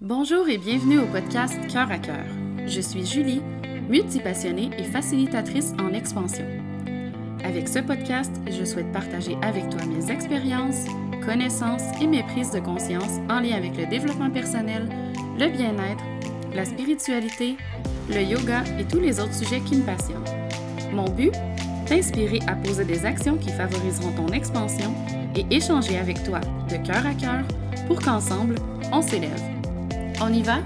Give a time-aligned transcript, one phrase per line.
[0.00, 2.24] Bonjour et bienvenue au podcast Cœur à cœur.
[2.66, 3.42] Je suis Julie,
[3.88, 6.44] multipassionnée et facilitatrice en expansion.
[7.42, 10.84] Avec ce podcast, je souhaite partager avec toi mes expériences,
[11.26, 14.88] connaissances et mes prises de conscience en lien avec le développement personnel,
[15.36, 16.04] le bien-être,
[16.54, 17.56] la spiritualité,
[18.08, 20.22] le yoga et tous les autres sujets qui me passionnent.
[20.92, 21.32] Mon but
[21.86, 24.94] T'inspirer à poser des actions qui favoriseront ton expansion
[25.34, 26.38] et échanger avec toi
[26.70, 27.42] de cœur à cœur
[27.88, 28.56] pour qu'ensemble,
[28.92, 29.57] on s'élève.
[30.20, 30.58] On y va?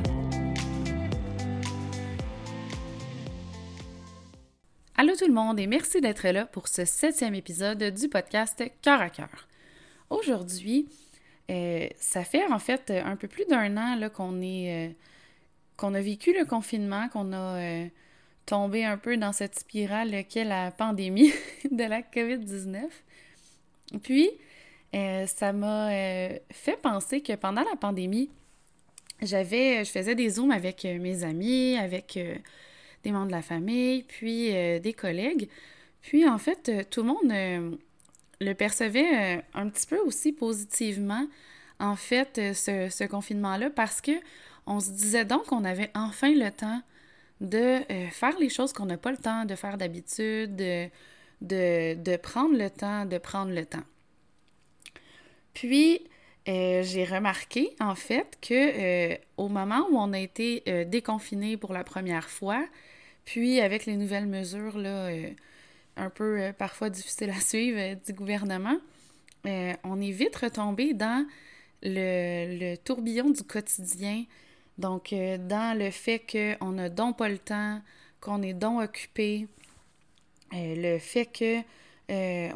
[4.97, 9.03] Allô tout le monde et merci d'être là pour ce septième épisode du podcast Cœur
[9.03, 9.49] à cœur.
[10.09, 10.89] Aujourd'hui,
[11.51, 14.93] euh, ça fait en fait un peu plus d'un an qu'on est euh,
[15.77, 17.87] qu'on a vécu le confinement, qu'on a euh,
[18.47, 21.31] tombé un peu dans cette spirale qu'est la pandémie
[21.71, 22.85] de la COVID-19.
[24.03, 24.31] Puis,
[25.27, 25.91] ça m'a
[26.51, 28.31] fait penser que pendant la pandémie,
[29.23, 32.35] j'avais, je faisais des zooms avec euh, mes amis, avec euh,
[33.05, 35.49] des membres de la famille, puis euh, des collègues.
[36.03, 37.79] Puis en fait, tout le monde
[38.41, 41.29] le percevait un petit peu aussi positivement,
[41.79, 44.13] en fait, ce, confinement-là, parce que
[44.67, 46.83] on se disait donc qu'on avait enfin le temps
[47.41, 47.79] de
[48.11, 50.89] faire les choses qu'on n'a pas le temps de faire d'habitude, de,
[51.41, 53.85] de, prendre le temps, de prendre le temps.
[55.55, 56.01] Puis,
[56.49, 61.57] euh, j'ai remarqué en fait que euh, au moment où on a été euh, déconfiné
[61.57, 62.67] pour la première fois,
[63.25, 65.09] puis avec les nouvelles mesures là,
[65.97, 68.77] un peu parfois difficiles à suivre du gouvernement,
[69.45, 71.25] on est vite retombé dans
[71.83, 74.25] le, le, tourbillon du quotidien.
[74.79, 77.81] Donc, dans le fait qu'on n'a donc pas le temps,
[78.21, 79.47] qu'on est donc occupé,
[80.51, 81.61] le fait que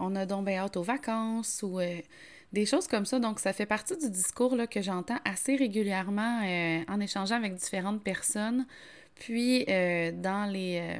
[0.00, 1.78] on a donc bien hâte aux vacances ou
[2.52, 3.18] des choses comme ça.
[3.18, 7.54] Donc, ça fait partie du discours là, que j'entends assez régulièrement euh, en échangeant avec
[7.54, 8.66] différentes personnes.
[9.14, 10.98] Puis, euh, dans les, euh,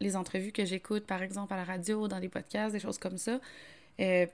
[0.00, 3.18] les entrevues que j'écoute, par exemple, à la radio, dans les podcasts, des choses comme
[3.18, 3.40] ça,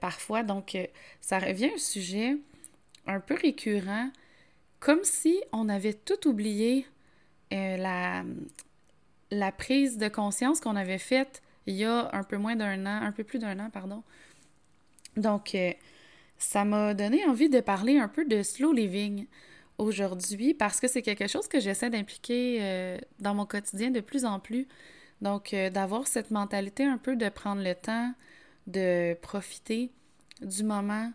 [0.01, 0.43] parfois.
[0.43, 0.79] Donc,
[1.21, 2.39] ça revient un sujet
[3.07, 4.11] un peu récurrent,
[4.81, 6.87] comme si on avait tout oublié
[7.51, 8.25] la,
[9.31, 13.03] la prise de conscience qu'on avait faite il y a un peu moins d'un an,
[13.03, 14.03] un peu plus d'un an, pardon.
[15.19, 15.55] Donc,
[16.39, 19.27] ça m'a donné envie de parler un peu de slow living
[19.77, 24.25] aujourd'hui parce que c'est quelque chose que j'essaie d'impliquer euh, dans mon quotidien de plus
[24.25, 24.67] en plus.
[25.21, 28.13] Donc, euh, d'avoir cette mentalité un peu de prendre le temps,
[28.69, 29.91] de profiter
[30.41, 31.13] du moment,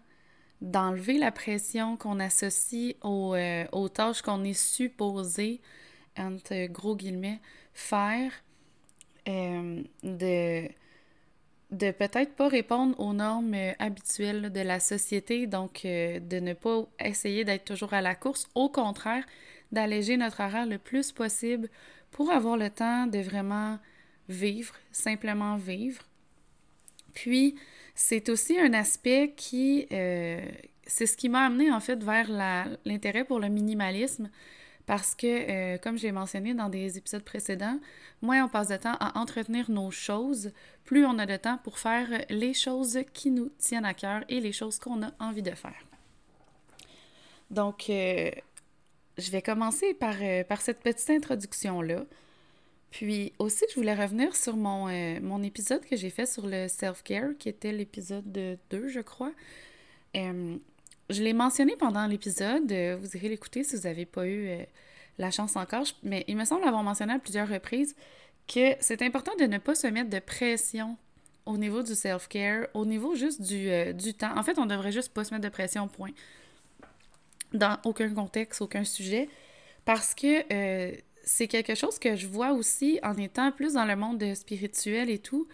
[0.62, 5.62] d'enlever la pression qu'on associe aux, euh, aux tâches qu'on est supposé,
[6.18, 7.40] entre gros guillemets,
[7.74, 8.32] faire,
[9.26, 10.68] de
[11.74, 16.54] de peut-être pas répondre aux normes euh, habituelles de la société, donc euh, de ne
[16.54, 19.26] pas essayer d'être toujours à la course, au contraire,
[19.72, 21.70] d'alléger notre horaire le plus possible
[22.12, 23.80] pour avoir le temps de vraiment
[24.30, 26.04] vivre, simplement vivre.
[27.14, 27.56] Puis,
[27.96, 30.46] c'est aussi un aspect qui, euh,
[30.86, 32.30] c'est ce qui m'a amené en fait vers
[32.86, 34.30] l'intérêt pour le minimalisme,
[34.86, 37.80] parce que, comme j'ai mentionné dans des épisodes précédents,
[38.22, 40.52] moins on passe de temps à entretenir nos choses,
[40.84, 44.40] plus on a de temps pour faire les choses qui nous tiennent à cœur et
[44.40, 45.86] les choses qu'on a envie de faire.
[47.54, 48.32] Donc, euh,
[49.18, 52.04] je vais commencer par, euh, par cette petite introduction-là.
[52.90, 56.68] Puis aussi, je voulais revenir sur mon, euh, mon épisode que j'ai fait sur le
[56.68, 58.32] self-care, qui était l'épisode
[58.70, 59.32] 2, je crois.
[61.09, 62.72] Je l'ai mentionné pendant l'épisode.
[62.72, 64.66] Vous irez l'écouter si vous n'avez pas eu
[65.18, 65.86] la chance encore.
[66.03, 67.96] Mais il me semble avoir mentionné à plusieurs reprises
[68.47, 70.97] que c'est important de ne pas se mettre de pression
[71.46, 74.38] au niveau du self-care, au niveau juste du, euh, temps.
[74.38, 76.12] En fait, on devrait juste pas se mettre de pression, point.
[77.53, 79.30] Dans aucun contexte, aucun sujet.
[79.86, 83.96] Parce que euh, c'est quelque chose que je vois aussi en étant plus dans le
[83.96, 85.47] monde spirituel et tout.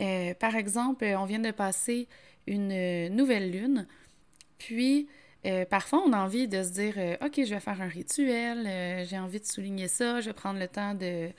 [0.00, 2.08] Euh, par exemple, on vient de passer
[2.46, 3.86] une nouvelle lune.
[4.58, 5.08] Puis,
[5.70, 9.40] parfois, on a envie de se dire OK, je vais faire un rituel, j'ai envie
[9.40, 11.30] de souligner ça, je vais prendre le temps de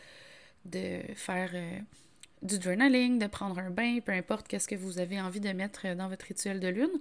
[0.69, 1.79] de faire euh,
[2.41, 5.95] du journaling, de prendre un bain, peu importe qu'est-ce que vous avez envie de mettre
[5.95, 6.91] dans votre rituel de lune.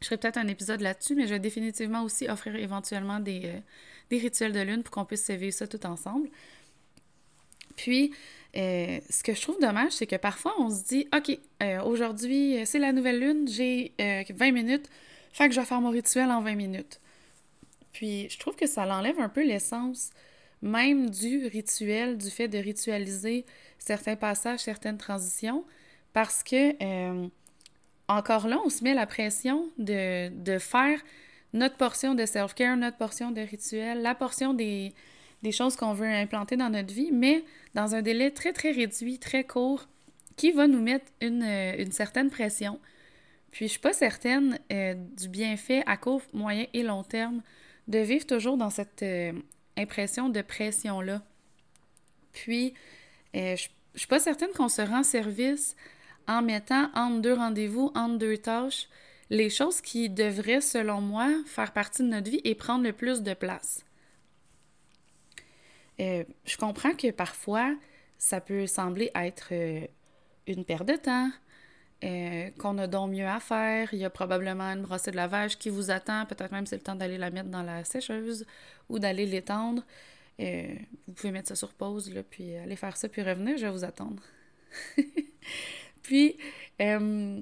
[0.00, 3.58] Je ferai peut-être un épisode là-dessus, mais je vais définitivement aussi offrir éventuellement des, euh,
[4.10, 6.28] des rituels de lune pour qu'on puisse vivre ça tout ensemble.
[7.76, 8.12] Puis,
[8.56, 11.38] euh, ce que je trouve dommage, c'est que parfois on se dit OK,
[11.84, 14.88] aujourd'hui, c'est la nouvelle lune, j'ai 20 minutes,
[15.32, 17.00] fait que je vais faire mon rituel en 20 minutes.
[17.92, 20.10] Puis, je trouve que ça l'enlève un peu l'essence
[20.62, 23.44] même du rituel, du fait de ritualiser
[23.78, 25.64] certains passages, certaines transitions,
[26.12, 27.28] parce que, euh,
[28.08, 31.00] encore là, on se met la pression de, faire
[31.52, 34.94] notre portion de self-care, notre portion de rituel, la portion des,
[35.42, 39.18] des choses qu'on veut implanter dans notre vie, mais dans un délai très, très réduit,
[39.18, 39.86] très court,
[40.36, 42.78] qui va nous mettre une, une certaine pression.
[43.50, 47.42] Puis je suis pas certaine euh, du bienfait à court, moyen et long terme
[47.86, 49.32] de vivre toujours dans cette euh,
[49.76, 51.22] impression de pression-là.
[52.32, 52.74] Puis
[53.34, 55.76] euh, je, je suis pas certaine qu'on se rend service
[56.26, 58.88] en mettant entre deux rendez-vous, entre deux tâches,
[59.30, 63.22] les choses qui devraient, selon moi, faire partie de notre vie et prendre le plus
[63.22, 63.84] de place.
[65.98, 67.74] je comprends que parfois,
[68.18, 69.52] ça peut sembler être
[70.46, 71.30] une perte de temps,
[72.04, 73.88] euh, qu'on a donc mieux à faire.
[73.92, 76.26] Il y a probablement une brossée de lavage qui vous attend.
[76.26, 78.46] Peut-être même c'est le temps d'aller la mettre dans la sécheuse
[78.88, 79.82] ou d'aller l'étendre.
[80.40, 80.74] Euh,
[81.08, 83.72] vous pouvez mettre ça sur pause, là, puis aller faire ça, puis revenir, je vais
[83.72, 84.22] vous attendre.
[86.02, 86.36] puis,
[86.80, 87.40] euh,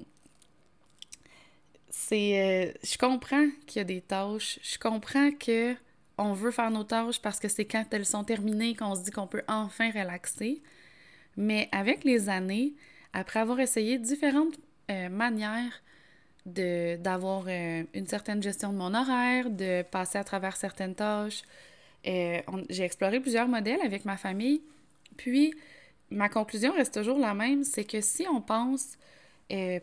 [1.91, 2.73] c'est...
[2.83, 4.59] je comprends qu'il y a des tâches.
[4.63, 5.75] Je comprends que
[6.17, 9.11] on veut faire nos tâches parce que c'est quand elles sont terminées qu'on se dit
[9.11, 10.63] qu'on peut enfin relaxer.
[11.35, 12.73] Mais avec les années,
[13.17, 14.53] après avoir essayé différentes
[14.91, 15.81] euh, manières
[16.45, 21.41] d'avoir euh, une certaine gestion de mon horaire, de passer à travers certaines tâches,
[22.05, 24.61] euh, j'ai exploré plusieurs modèles avec ma famille.
[25.17, 25.53] Puis,
[26.11, 28.97] ma conclusion reste toujours la même, c'est que si on pense,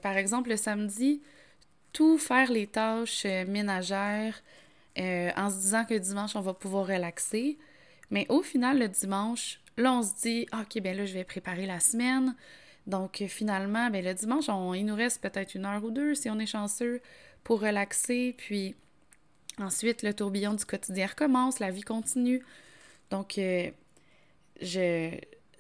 [0.00, 1.20] par exemple, le samedi,
[1.92, 4.42] tout faire les tâches ménagères
[4.96, 7.58] en se disant que dimanche, on va pouvoir relaxer,
[8.10, 11.66] mais au final, le dimanche, là, on se dit, OK, ben là, je vais préparer
[11.66, 12.34] la semaine,
[12.86, 16.28] donc, finalement, ben, le dimanche, on, il nous reste peut-être une heure ou deux si
[16.28, 17.00] on est chanceux
[17.42, 18.34] pour relaxer.
[18.36, 18.75] Puis
[19.58, 22.42] ensuite, le tourbillon du quotidien recommence, la vie continue.
[23.10, 23.70] Donc, euh,
[24.60, 25.10] je.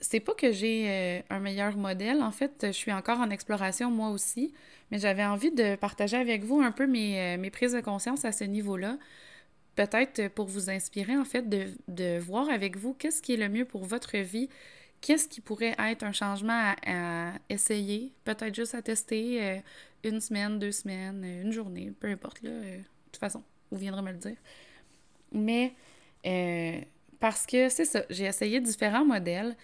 [0.00, 2.20] C'est pas que j'ai euh, un meilleur modèle.
[2.20, 4.52] En fait, je suis encore en exploration moi aussi,
[4.90, 8.26] mais j'avais envie de partager avec vous un peu mes, euh, mes prises de conscience
[8.26, 8.98] à ce niveau-là.
[9.76, 13.48] Peut-être pour vous inspirer, en fait, de, de voir avec vous qu'est-ce qui est le
[13.48, 14.50] mieux pour votre vie,
[15.04, 19.58] qu'est-ce qui pourrait être un changement à, essayer, peut-être juste à tester euh,
[20.02, 23.76] une semaine, deux semaines, euh, une journée, peu importe, là, euh, de toute façon, vous
[23.76, 24.36] viendrez me le dire.
[25.30, 25.74] Mais
[27.20, 29.54] parce que c'est ça, j'ai essayé différents modèles.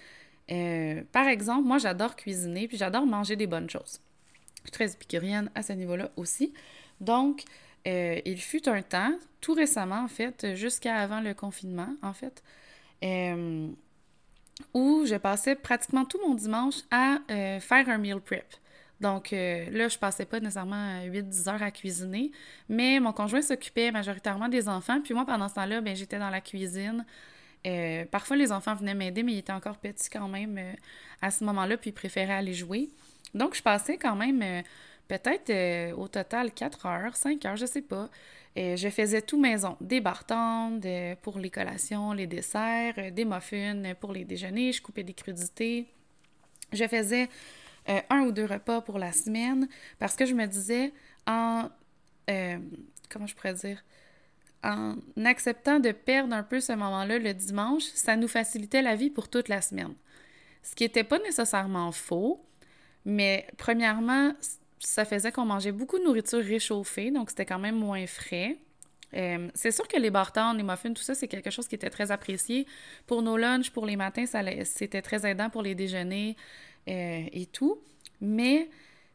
[1.11, 4.03] par exemple, moi j'adore cuisiner, puis j'adore manger des bonnes choses.
[4.57, 6.53] Je suis très épicurienne à ce niveau-là aussi.
[7.01, 7.45] Donc,
[7.87, 12.43] il fut un temps, tout récemment en fait, jusqu'à avant le confinement en fait,
[14.75, 18.47] où je passais pratiquement tout mon dimanche à euh, faire un meal prep.
[19.01, 22.31] Donc euh, là, je passais pas nécessairement 8-10 heures à cuisiner,
[22.69, 25.01] mais mon conjoint s'occupait majoritairement des enfants.
[25.03, 27.05] Puis moi, pendant ce temps-là, ben, j'étais dans la cuisine.
[27.67, 30.61] Euh, parfois, les enfants venaient m'aider, mais ils étaient encore petits quand même
[31.23, 32.89] à ce moment-là, puis ils préféraient aller jouer.
[33.35, 34.62] Donc, je passais quand même
[35.09, 38.09] peut-être au total 4 heures, 5 heures, je sais pas,
[38.56, 40.87] je faisais tout maison, des bartendes
[41.23, 45.87] pour les collations, les desserts, euh, des muffins pour les déjeuners, je coupais des crudités.
[46.73, 47.29] Je faisais
[47.88, 49.69] euh, un ou deux repas pour la semaine
[49.99, 50.93] parce que je me disais
[51.26, 51.69] en
[52.29, 52.58] euh,
[53.08, 53.82] comment je pourrais dire?
[54.62, 59.11] En acceptant de perdre un peu ce moment-là le dimanche, ça nous facilitait la vie
[59.11, 59.94] pour toute la semaine.
[60.62, 62.44] Ce qui n'était pas nécessairement faux,
[63.06, 64.35] mais premièrement,
[64.81, 68.56] ça faisait qu'on mangeait beaucoup de nourriture réchauffée, donc c'était quand même moins frais.
[69.15, 71.91] Euh, c'est sûr que les bartons, les muffins, tout ça, c'est quelque chose qui était
[71.91, 72.67] très apprécié.
[73.06, 74.25] Pour nos lunchs, pour les matins,
[74.64, 76.37] c'était très aidant pour les déjeuners
[76.88, 77.81] euh, et tout.
[78.21, 78.71] Mais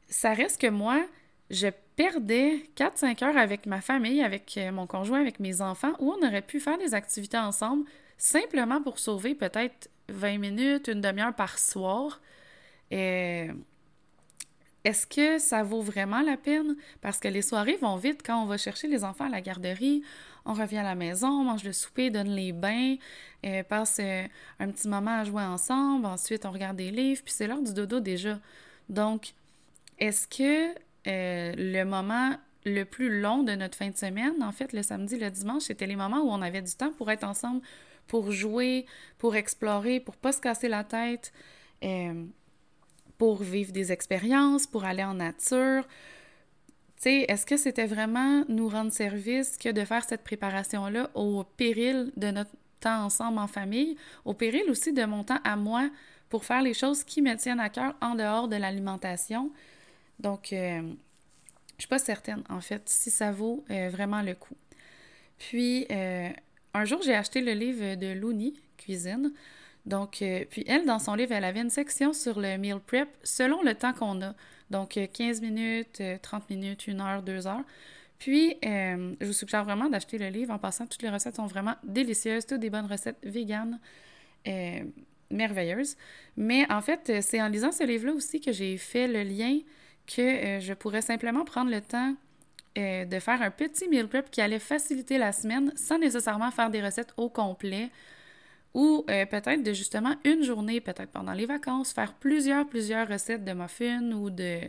[0.07, 1.03] ça reste que moi,
[1.49, 6.11] je perdais 4-5 heures avec ma famille, avec euh, mon conjoint, avec mes enfants, où
[6.11, 7.85] on aurait pu faire des activités ensemble
[8.17, 12.21] simplement pour sauver peut-être 20 minutes, une demi-heure par soir.
[14.85, 16.77] Est-ce que ça vaut vraiment la peine?
[17.01, 20.03] Parce que les soirées vont vite quand on va chercher les enfants à la garderie,
[20.45, 22.95] on revient à la maison, on mange le souper, donne les bains,
[23.47, 24.27] euh, passe euh,
[24.59, 27.73] un petit moment à jouer ensemble, ensuite on regarde des livres, puis c'est l'heure du
[27.73, 28.39] dodo déjà.
[28.87, 29.33] Donc,
[29.97, 30.75] est-ce que
[31.07, 35.17] euh, le moment le plus long de notre fin de semaine, en fait, le samedi,
[35.17, 37.61] le dimanche, c'était les moments où on avait du temps pour être ensemble,
[38.07, 38.85] pour jouer,
[39.17, 41.33] pour explorer, pour pas se casser la tête?
[43.17, 45.83] Pour vivre des expériences, pour aller en nature.
[47.03, 52.31] Est-ce que c'était vraiment nous rendre service que de faire cette préparation-là au péril de
[52.31, 55.89] notre temps ensemble en famille, au péril aussi de mon temps à moi
[56.29, 59.51] pour faire les choses qui me tiennent à cœur en dehors de l'alimentation?
[60.19, 60.81] Donc, euh,
[61.77, 64.55] je suis pas certaine, en fait, si ça vaut euh, vraiment le coup.
[65.37, 66.29] Puis, euh,
[66.73, 69.31] un jour, j'ai acheté le livre de Looney, Cuisine.
[69.85, 73.07] Donc, euh, puis elle, dans son livre, elle avait une section sur le meal prep
[73.23, 74.33] selon le temps qu'on a.
[74.71, 77.63] Donc, 15 euh, minutes, 30 euh, minutes, 1 heure, 2 heures.
[78.17, 80.53] Puis, je vous suggère vraiment d'acheter le livre.
[80.53, 83.79] En passant, toutes les recettes sont vraiment délicieuses, toutes des bonnes recettes véganes
[85.29, 85.97] merveilleuses.
[86.37, 89.59] Mais en fait, c'est en lisant ce livre-là aussi que j'ai fait le lien
[90.07, 92.15] que je pourrais simplement prendre le temps
[92.77, 96.81] de faire un petit meal prep qui allait faciliter la semaine sans nécessairement faire des
[96.81, 97.89] recettes au complet
[98.75, 103.45] ou euh, peut-être de justement une journée, peut-être pendant les vacances, faire plusieurs, plusieurs recettes
[103.45, 104.59] de muffins ou de,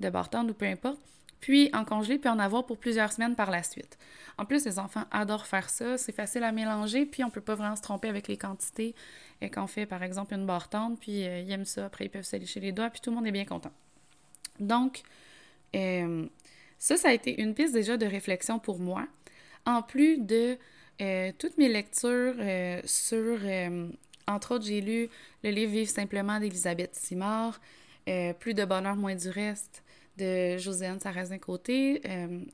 [0.00, 0.08] de
[0.48, 0.98] ou peu importe,
[1.40, 3.98] puis en congeler, puis en avoir pour plusieurs semaines par la suite.
[4.38, 7.54] En plus, les enfants adorent faire ça, c'est facile à mélanger, puis on peut pas
[7.54, 8.94] vraiment se tromper avec les quantités.
[9.42, 12.10] Et quand on fait, par exemple, une barre puis euh, ils aiment ça, après ils
[12.10, 13.72] peuvent se les doigts, puis tout le monde est bien content.
[14.58, 15.02] Donc,
[16.78, 19.06] ça, ça a été une piste déjà de réflexion pour moi.
[19.66, 20.56] En plus de
[21.00, 23.88] euh, toutes mes lectures euh, sur, euh,
[24.26, 25.08] entre autres, j'ai lu
[25.42, 27.60] le livre Vivre simplement d'Elisabeth Simard,
[28.38, 29.82] Plus de bonheur, moins du reste
[30.16, 32.02] de Josiane Sarrazin-Côté.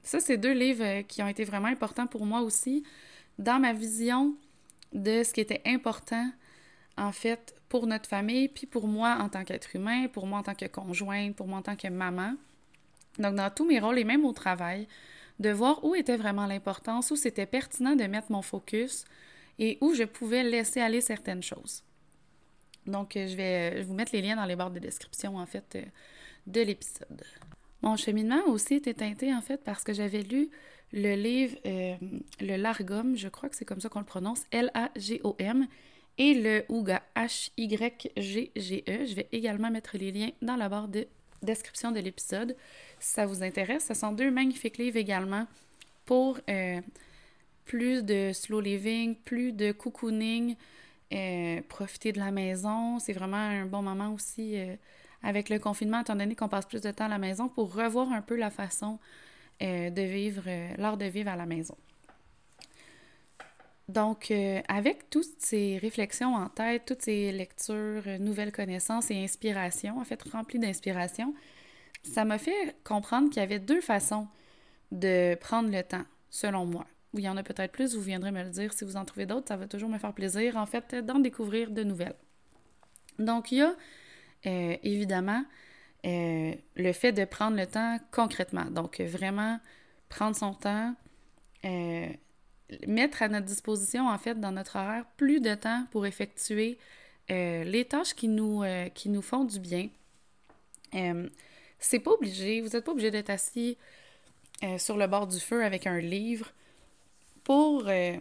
[0.03, 2.85] ça, c'est deux livres qui ont été vraiment importants pour moi aussi
[3.39, 4.35] dans ma vision
[4.93, 6.31] de ce qui était important,
[6.97, 10.43] en fait, pour notre famille, puis pour moi en tant qu'être humain, pour moi en
[10.43, 12.35] tant que conjointe, pour moi en tant que maman.
[13.19, 14.87] Donc, dans tous mes rôles et même au travail,
[15.41, 19.05] de voir où était vraiment l'importance, où c'était pertinent de mettre mon focus
[19.59, 21.83] et où je pouvais laisser aller certaines choses.
[22.87, 25.83] Donc, je vais vous mettre les liens dans les barres de description, en fait, euh,
[26.47, 27.23] de l'épisode.
[27.83, 30.51] Mon cheminement aussi été teinté, en fait, parce que j'avais lu
[30.93, 31.95] le livre euh,
[32.41, 35.67] Le Largum, je crois que c'est comme ça qu'on le prononce, L-A-G-O-M,
[36.19, 39.07] et le Ouga, H-Y-G-G-E.
[39.07, 41.07] Je vais également mettre les liens dans la barre de
[41.43, 42.57] description de l'épisode
[43.01, 43.87] si ça vous intéresse.
[43.87, 45.47] Ce sont deux magnifiques livres également
[46.05, 46.81] pour euh,
[47.65, 50.55] plus de slow living, plus de cocooning,
[51.13, 52.99] euh, profiter de la maison.
[52.99, 54.77] C'est vraiment un bon moment aussi euh,
[55.23, 58.13] avec le confinement, étant donné qu'on passe plus de temps à la maison, pour revoir
[58.13, 58.99] un peu la façon
[59.61, 60.45] de vivre,
[60.79, 61.77] l'art de vivre à la maison.
[63.89, 64.33] Donc,
[64.69, 70.23] avec toutes ces réflexions en tête, toutes ces lectures, nouvelles connaissances et inspirations, en fait,
[70.33, 71.35] remplies d'inspiration,
[72.03, 74.29] ça m'a fait comprendre qu'il y avait deux façons
[74.93, 76.87] de prendre le temps, selon moi.
[77.15, 78.73] il y en a peut-être plus, vous viendrez me le dire.
[78.73, 81.71] Si vous en trouvez d'autres, ça va toujours me faire plaisir, en fait, d'en découvrir
[81.71, 82.15] de nouvelles.
[83.19, 83.75] Donc, il y a
[84.47, 85.45] euh, évidemment
[86.07, 88.65] euh, le fait de prendre le temps concrètement.
[88.65, 89.61] Donc, vraiment
[90.09, 90.95] prendre son temps,
[91.65, 92.09] euh,
[92.87, 96.79] mettre à notre disposition, en fait, dans notre horaire, plus de temps pour effectuer
[97.29, 99.89] les tâches qui nous, qui nous font du bien.
[101.81, 103.79] C'est pas obligé, vous n'êtes pas obligé d'être assis
[104.63, 106.53] euh, sur le bord du feu avec un livre
[107.43, 108.17] pour euh,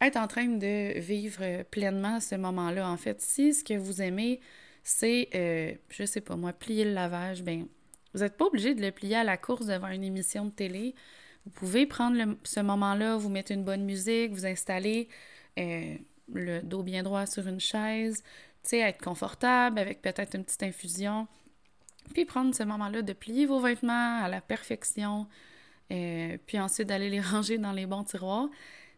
[0.00, 2.88] être en train de vivre euh, pleinement ce moment-là.
[2.88, 4.40] En fait, si ce que vous aimez,
[4.82, 5.28] c'est,
[5.88, 7.66] je sais pas moi, plier le lavage, ben
[8.12, 10.94] vous n'êtes pas obligé de le plier à la course devant une émission de télé.
[11.46, 15.08] Vous pouvez prendre ce moment-là, vous mettre une bonne musique, vous installer
[15.56, 18.22] le dos bien droit sur une chaise,
[18.72, 21.28] être confortable avec peut-être une petite infusion.
[22.12, 25.26] Puis prendre ce moment-là de plier vos vêtements à la perfection,
[25.92, 28.48] euh, puis ensuite d'aller les ranger dans les bons tiroirs.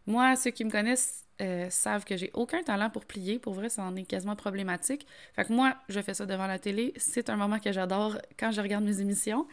[0.05, 3.39] Moi, ceux qui me connaissent euh, savent que j'ai aucun talent pour plier.
[3.39, 5.05] Pour vrai, ça en est quasiment problématique.
[5.35, 6.93] Fait que moi, je fais ça devant la télé.
[6.97, 9.47] C'est un moment que j'adore quand je regarde mes émissions.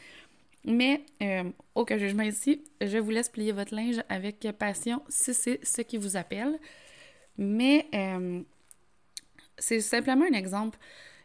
[0.65, 5.65] Mais euh, aucun jugement ici, je vous laisse plier votre linge avec passion si c'est
[5.65, 6.59] ce qui vous appelle.
[7.37, 7.87] Mais
[9.59, 10.79] c'est simplement un exemple.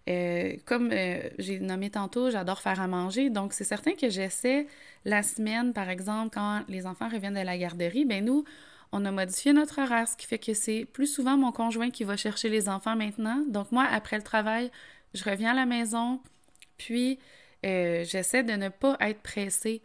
[0.09, 3.29] Euh, comme euh, j'ai nommé tantôt, j'adore faire à manger.
[3.29, 4.67] Donc, c'est certain que j'essaie
[5.05, 8.43] la semaine, par exemple, quand les enfants reviennent de la garderie, ben nous,
[8.91, 12.03] on a modifié notre horaire, ce qui fait que c'est plus souvent mon conjoint qui
[12.03, 13.43] va chercher les enfants maintenant.
[13.47, 14.71] Donc, moi, après le travail,
[15.13, 16.19] je reviens à la maison,
[16.77, 17.19] puis
[17.65, 19.81] euh, j'essaie de ne pas être pressée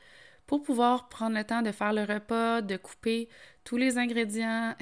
[0.46, 3.28] pour pouvoir prendre le temps de faire le repas, de couper
[3.64, 4.74] tous les ingrédients,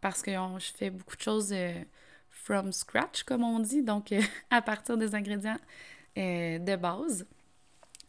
[0.00, 1.54] parce que je fais beaucoup de choses
[2.50, 5.58] from scratch, comme on dit, donc euh, à partir des ingrédients
[6.18, 7.26] euh, de base.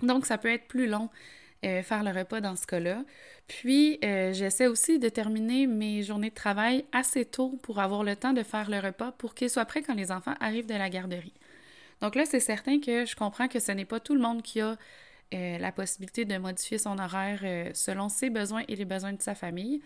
[0.01, 1.10] Donc, ça peut être plus long
[1.63, 3.03] euh, faire le repas dans ce cas-là.
[3.48, 8.33] Puis, j'essaie aussi de terminer mes journées de travail assez tôt pour avoir le temps
[8.33, 11.33] de faire le repas pour qu'il soit prêt quand les enfants arrivent de la garderie.
[12.00, 14.62] Donc là, c'est certain que je comprends que ce n'est pas tout le monde qui
[14.62, 14.77] a
[15.33, 17.41] la possibilité de modifier son horaire
[17.75, 19.81] selon ses besoins et les besoins de sa famille.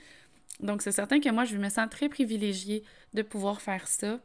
[0.60, 2.84] Donc, c'est certain que moi, je me sens très privilégiée
[3.16, 4.20] de pouvoir faire ça.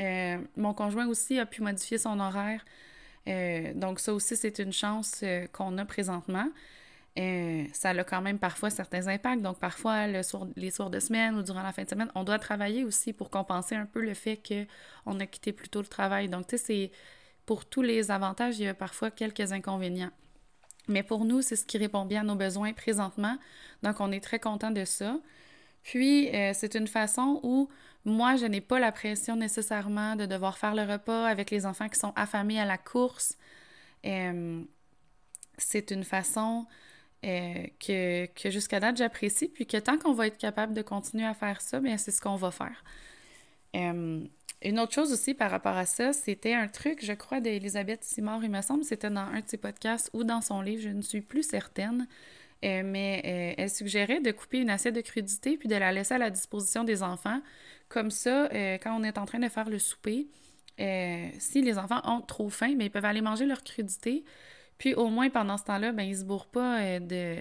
[0.00, 2.64] Euh, mon conjoint aussi a pu modifier son horaire.
[3.28, 6.48] Euh, donc ça aussi, c'est une chance euh, qu'on a présentement.
[7.16, 9.42] ça a quand même parfois certains impacts.
[9.42, 10.22] Donc parfois, le
[10.56, 13.30] les soirs de semaine ou durant la fin de semaine, on doit travailler aussi pour
[13.30, 16.28] compenser un peu le fait qu'on a quitté plus tôt le travail.
[16.28, 16.90] Donc tu sais, c'est
[17.46, 20.10] pour tous les avantages, il y a parfois quelques inconvénients.
[20.88, 23.36] Mais pour nous, c'est ce qui répond bien à nos besoins présentement.
[23.82, 25.18] Donc, on est très content de ça.
[25.84, 27.68] Puis, c'est une façon où
[28.04, 31.88] moi, je n'ai pas la pression nécessairement de devoir faire le repas avec les enfants
[31.88, 33.36] qui sont affamés à la course.
[34.04, 34.62] Euh,
[35.56, 36.66] c'est une façon
[37.24, 41.26] euh, que, que jusqu'à date, j'apprécie, puis que tant qu'on va être capable de continuer
[41.26, 42.82] à faire ça, bien, c'est ce qu'on va faire.
[43.74, 48.42] une autre chose aussi par rapport à ça, c'était un truc, je crois, d'Elisabeth Simard,
[48.44, 51.02] il me semble, c'était dans un de ses podcasts ou dans son livre, je ne
[51.02, 52.08] suis plus certaine.
[52.64, 56.14] Euh, mais euh, elle suggérait de couper une assiette de crudité puis de la laisser
[56.14, 57.40] à la disposition des enfants.
[57.88, 60.28] Comme ça, euh, quand on est en train de faire le souper,
[61.38, 64.24] si les enfants ont trop faim, mais ils peuvent aller manger leur crudité.
[64.78, 67.36] Puis au moins pendant ce temps-là, ben, ils se bourrent pas de,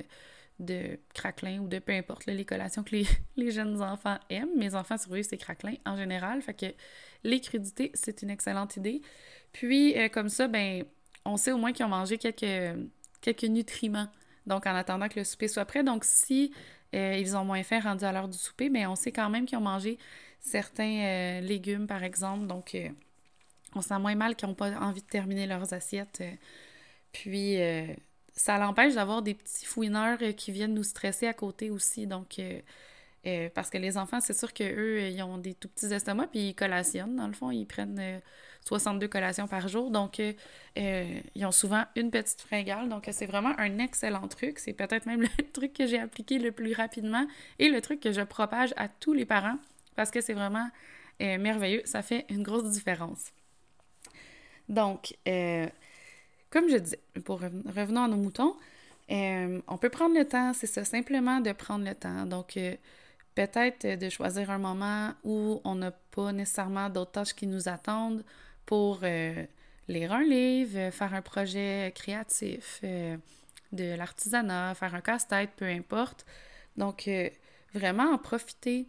[0.59, 2.95] de craquelin ou de peu importe les collations que
[3.35, 4.55] les, jeunes enfants aiment.
[4.57, 6.41] Mes enfants survivent ces craquelins en général.
[6.43, 6.67] Fait que
[7.23, 9.01] les crudités, c'est une excellente idée.
[9.53, 10.83] Puis comme ça, ben
[11.25, 12.77] on sait au moins qu'ils ont mangé quelques,
[13.21, 14.07] quelques nutriments
[14.51, 15.81] donc, en attendant que le souper soit prêt.
[15.81, 16.51] Donc, si
[16.93, 19.45] euh, ils ont moins faim rendu à l'heure du souper, mais on sait quand même
[19.45, 19.97] qu'ils ont mangé
[20.41, 22.47] certains euh, légumes, par exemple.
[22.47, 22.89] Donc, euh,
[23.75, 26.21] on sent moins mal qu'ils n'ont pas envie de terminer leurs assiettes.
[27.13, 27.57] puis,
[28.33, 32.05] ça l'empêche d'avoir des petits fouineurs qui viennent nous stresser à côté aussi.
[32.05, 32.41] Donc,
[33.55, 36.55] parce que les enfants, c'est sûr qu'eux, ils ont des tout petits estomacs, puis ils
[36.55, 37.51] collationnent, dans le fond.
[37.51, 38.21] Ils prennent
[38.65, 39.89] 62 collations par jour.
[39.89, 40.33] Donc, euh,
[40.77, 42.89] euh, ils ont souvent une petite fringale.
[42.89, 44.59] Donc, c'est vraiment un excellent truc.
[44.59, 47.25] C'est peut-être même le truc que j'ai appliqué le plus rapidement
[47.59, 49.57] et le truc que je propage à tous les parents
[49.95, 50.69] parce que c'est vraiment
[51.21, 51.81] euh, merveilleux.
[51.85, 53.31] Ça fait une grosse différence.
[54.69, 58.55] Donc, comme je disais, pour revenons à nos moutons,
[59.09, 62.25] on peut prendre le temps, c'est ça, simplement de prendre le temps.
[62.25, 62.57] Donc,
[63.35, 68.23] peut-être de choisir un moment où on n'a pas nécessairement d'autres tâches qui nous attendent,
[68.71, 69.43] pour euh,
[69.89, 73.17] lire un livre, faire un projet créatif, euh,
[73.73, 76.25] de l'artisanat, faire un casse-tête, peu importe.
[76.77, 77.29] Donc, euh,
[77.73, 78.87] vraiment en profiter.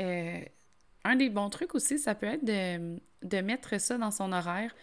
[0.00, 4.74] un des bons trucs aussi, ça peut être de, de, mettre ça dans son horaire.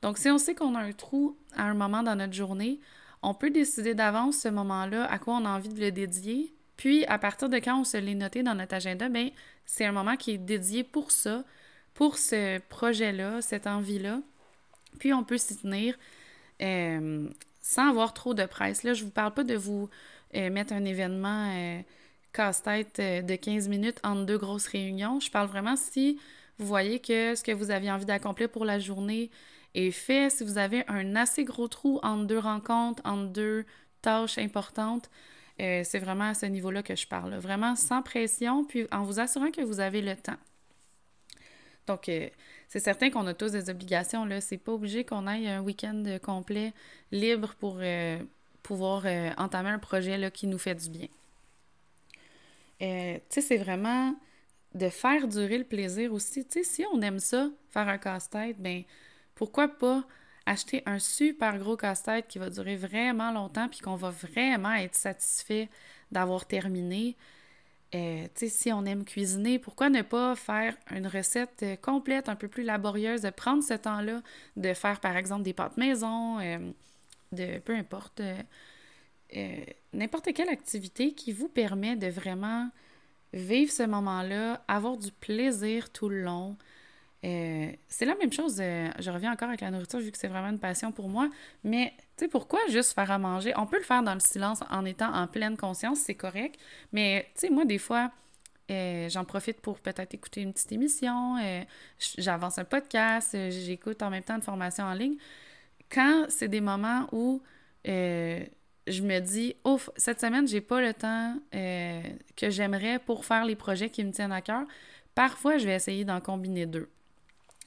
[0.00, 2.78] Donc, si on sait qu'on a un trou à un moment dans notre journée,
[3.22, 6.54] on peut décider d'avance ce moment-là à quoi on a envie de le dédier.
[6.76, 9.30] Puis, à partir de quand on se l'est noté dans notre agenda, bien,
[9.66, 11.42] c'est un moment qui est dédié pour ça,
[11.98, 14.20] pour ce projet-là, cette envie-là.
[15.00, 15.98] Puis on peut s'y tenir
[16.62, 17.28] euh,
[17.60, 18.84] sans avoir trop de presse.
[18.84, 19.90] Là, je vous parle pas de vous
[20.36, 21.80] euh, mettre un événement euh,
[22.32, 25.18] casse-tête de 15 minutes entre deux grosses réunions.
[25.18, 26.20] Je parle vraiment si
[26.58, 29.32] vous voyez que ce que vous aviez envie d'accomplir pour la journée
[29.74, 33.66] est fait, si vous avez un assez gros trou entre deux rencontres, entre deux
[34.02, 35.10] tâches importantes.
[35.58, 37.34] c'est vraiment à ce niveau-là que je parle.
[37.38, 40.38] Vraiment sans pression, puis en vous assurant que vous avez le temps.
[41.88, 42.28] Donc, euh,
[42.68, 44.24] c'est certain qu'on a tous des obligations.
[44.24, 44.40] Là.
[44.40, 46.72] C'est pas obligé qu'on aille un week-end complet
[47.10, 48.18] libre pour euh,
[48.62, 51.08] pouvoir euh, entamer un projet là, qui nous fait du bien.
[52.78, 54.14] tu sais, c'est vraiment
[54.74, 56.44] de faire durer le plaisir aussi.
[56.44, 58.84] Tu sais, si on aime ça, faire un casse-tête, ben
[59.34, 60.04] pourquoi pas
[60.46, 64.94] acheter un super gros casse-tête qui va durer vraiment longtemps puis qu'on va vraiment être
[64.94, 65.68] satisfait
[66.12, 67.16] d'avoir terminé.
[67.94, 72.46] Euh, si on aime cuisiner, pourquoi ne pas faire une recette euh, complète, un peu
[72.46, 74.22] plus laborieuse, de prendre ce temps-là,
[74.56, 76.58] de faire par exemple des pâtes maison, euh,
[77.32, 78.20] de peu importe,
[79.92, 82.68] n'importe quelle activité qui vous permet de vraiment
[83.32, 86.56] vivre ce moment-là, avoir du plaisir tout le long,
[87.24, 90.28] euh, c'est la même chose, euh, je reviens encore avec la nourriture vu que c'est
[90.28, 91.28] vraiment une passion pour moi,
[91.64, 93.52] mais tu sais, pourquoi juste faire à manger?
[93.56, 96.60] On peut le faire dans le silence en étant en pleine conscience, c'est correct,
[96.92, 98.12] mais tu sais, moi, des fois,
[98.70, 101.36] euh, j'en profite pour peut-être écouter une petite émission,
[102.18, 105.16] j'avance un podcast, j'écoute en même temps une formation en ligne.
[105.90, 107.42] Quand c'est des moments où
[107.84, 113.56] je me dis, ouf, cette semaine, j'ai pas le temps que j'aimerais pour faire les
[113.56, 114.66] projets qui me tiennent à cœur,
[115.16, 116.88] parfois, je vais essayer d'en combiner deux.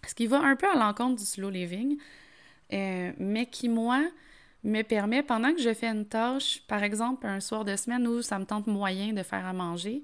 [0.08, 1.98] Ce qui va un peu à l'encontre du slow living,
[2.74, 4.02] euh, mais qui, moi,
[4.64, 8.22] me permet, pendant que je fais une tâche, par exemple, un soir de semaine où
[8.22, 10.04] ça me tente moyen de faire à manger,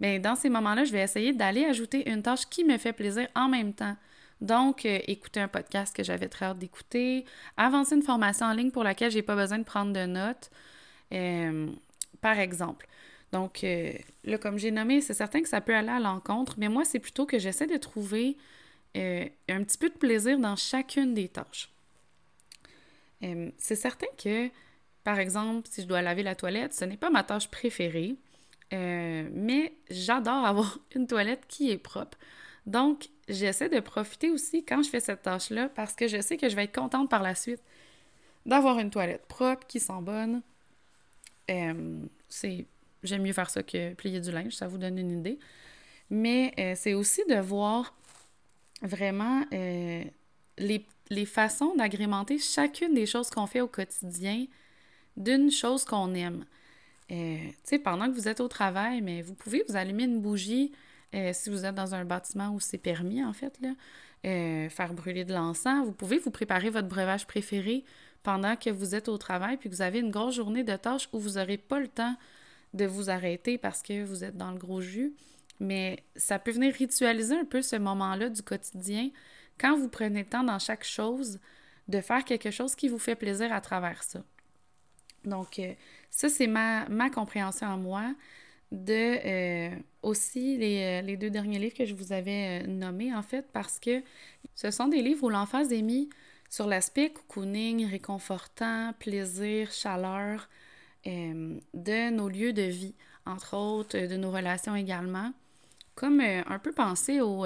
[0.00, 3.28] bien, dans ces moments-là, je vais essayer d'aller ajouter une tâche qui me fait plaisir
[3.34, 3.96] en même temps.
[4.40, 7.24] Donc, euh, écouter un podcast que j'avais très hâte d'écouter,
[7.56, 10.50] avancer une formation en ligne pour laquelle j'ai pas besoin de prendre de notes,
[11.12, 11.68] euh,
[12.20, 12.86] par exemple.
[13.32, 13.64] Donc,
[14.24, 16.98] là, comme j'ai nommé, c'est certain que ça peut aller à l'encontre, mais moi, c'est
[16.98, 18.38] plutôt que j'essaie de trouver
[18.96, 21.70] euh, un petit peu de plaisir dans chacune des tâches.
[23.22, 24.50] Euh, c'est certain que,
[25.04, 28.16] par exemple, si je dois laver la toilette, ce n'est pas ma tâche préférée,
[28.72, 32.18] euh, mais j'adore avoir une toilette qui est propre.
[32.66, 36.48] Donc, j'essaie de profiter aussi quand je fais cette tâche-là parce que je sais que
[36.48, 37.62] je vais être contente par la suite.
[38.46, 40.42] d'avoir une toilette propre qui sent bonne.
[41.50, 42.66] Euh, c'est
[43.04, 45.38] J'aime mieux faire ça que plier du linge, ça vous donne une idée.
[46.10, 47.94] Mais c'est aussi de voir
[48.82, 50.04] vraiment euh,
[50.58, 54.46] les, façons d'agrémenter chacune des choses qu'on fait au quotidien
[55.16, 56.44] d'une chose qu'on aime.
[57.10, 60.20] Euh, tu sais, pendant que vous êtes au travail, mais vous pouvez vous allumer une
[60.20, 60.72] bougie
[61.32, 63.70] si vous êtes dans un bâtiment où c'est permis, en fait, là.
[64.68, 65.86] faire brûler de l'encens.
[65.86, 67.82] Vous pouvez vous préparer votre breuvage préféré
[68.22, 71.08] pendant que vous êtes au travail, puis que vous avez une grosse journée de tâches
[71.14, 72.14] où vous n'aurez pas le temps
[72.74, 75.14] de vous arrêter parce que vous êtes dans le gros jus.
[75.60, 79.10] Mais ça peut venir ritualiser un peu ce moment-là du quotidien
[79.58, 81.40] quand vous prenez le temps dans chaque chose
[81.88, 84.22] de faire quelque chose qui vous fait plaisir à travers ça.
[85.24, 85.74] Donc, euh,
[86.10, 88.14] ça, c'est ma, compréhension en moi
[88.70, 88.92] de
[89.72, 93.46] euh, aussi les, euh, les, deux derniers livres que je vous avais nommés, en fait,
[93.52, 94.02] parce que
[94.54, 96.10] ce sont des livres où l'emphase est mis
[96.50, 100.48] sur l'aspect cocooning, réconfortant, plaisir, chaleur,
[101.06, 102.94] de nos lieux de vie,
[103.24, 105.32] entre autres, de nos relations également.
[105.98, 107.44] Comme euh, un peu penser au,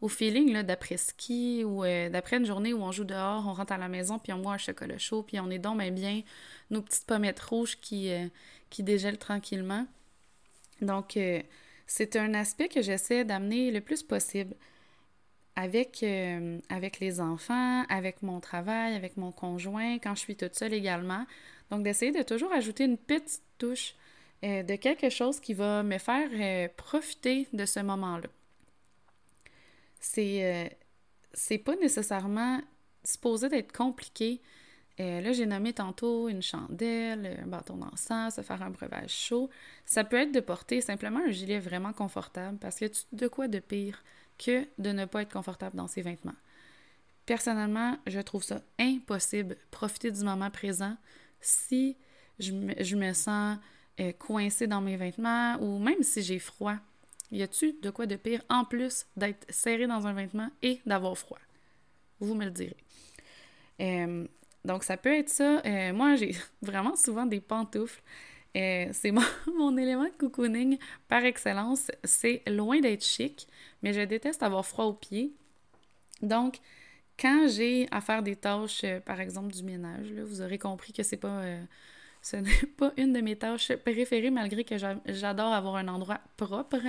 [0.00, 3.86] au feeling d'après-ski ou d'après une journée où on joue dehors, on rentre à la
[3.86, 6.22] maison, puis on boit un chocolat chaud, puis on est donc bien
[6.70, 8.10] nos petites pommettes rouges qui,
[8.68, 9.86] qui dégèlent tranquillement.
[10.82, 11.16] Donc,
[11.86, 14.56] c'est un aspect que j'essaie d'amener le plus possible
[15.54, 16.04] avec,
[16.68, 21.26] avec les enfants, avec mon travail, avec mon conjoint, quand je suis toute seule également.
[21.70, 23.94] Donc, d'essayer de toujours ajouter une petite touche
[24.44, 28.28] euh, de quelque chose qui va me faire euh, profiter de ce moment-là.
[30.00, 30.68] C'est, euh,
[31.32, 32.60] c'est pas nécessairement
[33.02, 34.42] supposé d'être compliqué.
[34.98, 39.48] là, j'ai nommé tantôt une chandelle, un bâton d'encens, se faire un breuvage chaud.
[39.86, 43.48] Ça peut être de porter simplement un gilet vraiment confortable parce que tu de quoi
[43.48, 44.04] de pire
[44.38, 46.36] que de ne pas être confortable dans ses vêtements.
[47.26, 49.56] Personnellement, je trouve ça impossible.
[49.70, 50.96] Profiter du moment présent,
[51.40, 51.96] si
[52.38, 53.58] je me, sens
[54.00, 56.76] euh, coincée dans mes vêtements ou même si j'ai froid.
[57.30, 61.16] Y a-tu de quoi de pire en plus d'être serré dans un vêtement et d'avoir
[61.16, 61.38] froid?
[62.20, 62.76] Vous me le direz.
[63.80, 64.26] Euh,
[64.64, 65.60] donc, ça peut être ça.
[65.64, 68.02] Euh, moi, j'ai vraiment souvent des pantoufles.
[68.54, 69.12] c'est
[69.56, 70.78] mon, élément de cocooning
[71.08, 71.90] par excellence.
[72.04, 73.48] C'est loin d'être chic,
[73.82, 75.32] mais je déteste avoir froid aux pieds.
[76.22, 76.60] Donc,
[77.18, 81.02] quand j'ai à faire des tâches, euh, par exemple du ménage, vous aurez compris que
[81.02, 81.62] c'est pas, euh,
[82.24, 86.80] ce n'est pas une de mes tâches préférées, malgré que j'adore avoir un endroit propre.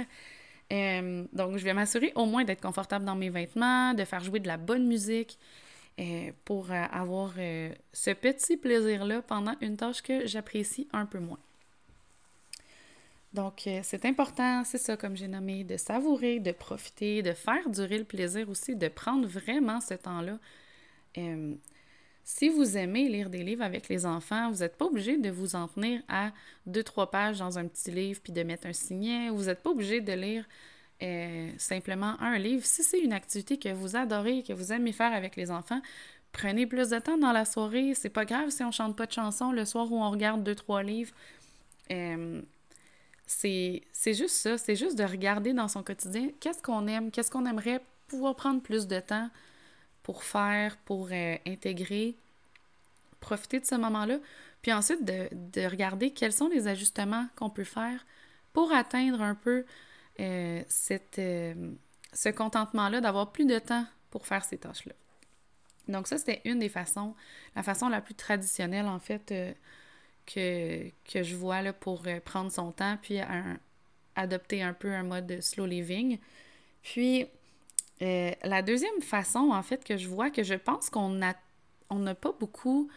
[0.74, 4.40] Euh, donc, je vais m'assurer au moins d'être confortable dans mes vêtements, de faire jouer
[4.40, 5.38] de la bonne musique
[6.44, 7.36] pour avoir
[7.94, 11.40] ce petit plaisir-là pendant une tâche que j'apprécie un peu moins.
[13.36, 17.70] Donc, euh, c'est important, c'est ça, comme j'ai nommé, de savourer, de profiter, de faire
[17.70, 20.40] durer le plaisir aussi, de prendre vraiment ce temps-là.
[22.26, 25.30] Euh, si vous aimez lire des livres avec les enfants, vous n'êtes pas obligé de
[25.30, 26.32] vous en tenir à
[26.66, 29.30] deux, trois pages dans un petit livre puis de mettre un signet.
[29.30, 30.46] Vous n'êtes pas obligé de lire
[31.04, 32.66] euh, simplement un livre.
[32.66, 35.82] Si c'est une activité que vous adorez, que vous aimez faire avec les enfants,
[36.32, 37.94] prenez plus de temps dans la soirée.
[37.96, 40.56] C'est pas grave si on chante pas de chansons le soir où on regarde deux,
[40.56, 41.14] trois livres
[43.28, 47.46] c'est juste ça, c'est juste de regarder dans son quotidien qu'est-ce qu'on aime, qu'est-ce qu'on
[47.46, 49.30] aimerait pouvoir prendre plus de temps
[50.06, 52.16] pour faire, pour euh, intégrer,
[53.22, 54.20] profiter de ce moment-là,
[54.62, 58.06] puis ensuite de, regarder quels sont les ajustements qu'on peut faire
[58.54, 59.66] pour atteindre un peu
[60.20, 61.72] euh, cette, euh,
[62.14, 64.94] ce contentement-là, d'avoir plus de temps pour faire ces tâches-là.
[65.88, 67.16] Donc ça, c'était une des façons,
[67.56, 69.34] la façon la plus traditionnelle, en fait,
[70.28, 73.18] que, que je vois là, pour prendre son temps, puis
[74.16, 76.20] adopter un peu un mode slow living.
[76.84, 77.26] Puis,
[78.02, 81.36] euh, la deuxième façon, en fait, que je vois, que je pense qu'on n'a
[81.90, 82.90] on pas beaucoup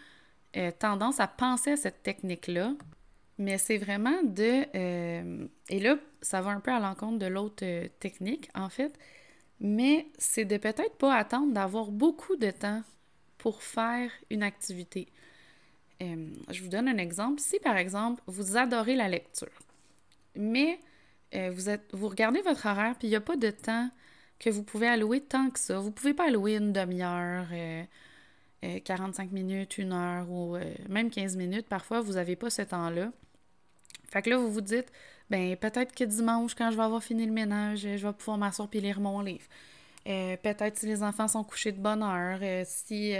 [0.56, 2.74] euh, tendance à penser à cette technique-là,
[3.38, 4.64] mais c'est vraiment de...
[5.68, 7.64] et là, ça va un peu à l'encontre de l'autre
[8.00, 8.98] technique, en fait,
[9.60, 12.82] mais c'est de peut-être pas attendre d'avoir beaucoup de temps
[13.38, 15.08] pour faire une activité.
[16.02, 17.40] Euh, je vous donne un exemple.
[17.40, 19.48] Si, par exemple, vous adorez la lecture,
[20.36, 20.78] mais
[21.34, 23.90] euh, vous, êtes, vous regardez votre horaire, puis il n'y a pas de temps
[24.38, 25.78] que vous pouvez allouer tant que ça.
[25.78, 27.46] Vous pouvez pas allouer une demi-heure,
[28.84, 30.56] 45 euh, minutes, une heure ou
[30.88, 31.66] même 15 minutes.
[31.66, 33.12] Parfois, vous n'avez pas ce temps-là.
[34.10, 34.90] Fait que là, vous vous dites,
[35.28, 38.68] ben peut-être que dimanche, quand je vais avoir fini le ménage, je vais pouvoir m'asseoir
[38.72, 39.46] et lire mon livre.
[40.04, 43.14] peut-être si les enfants sont couchés de bonne heure, si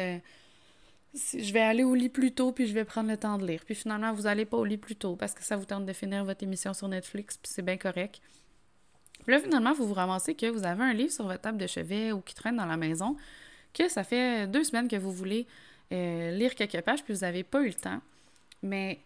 [1.15, 3.63] je vais aller au lit plus tôt, puis je vais prendre le temps de lire.
[3.65, 5.93] Puis finalement, vous n'allez pas au lit plus tôt parce que ça vous tente de
[5.93, 8.21] finir votre émission sur Netflix, puis c'est bien correct.
[9.29, 11.67] Puis là, finalement, vous vous ramassez que vous avez un livre sur votre table de
[11.67, 13.15] chevet ou qui traîne dans la maison,
[13.75, 15.47] que ça fait deux semaines que vous voulez
[15.91, 18.01] lire quelques pages, puis vous n'avez pas eu le temps.
[18.63, 19.01] Mais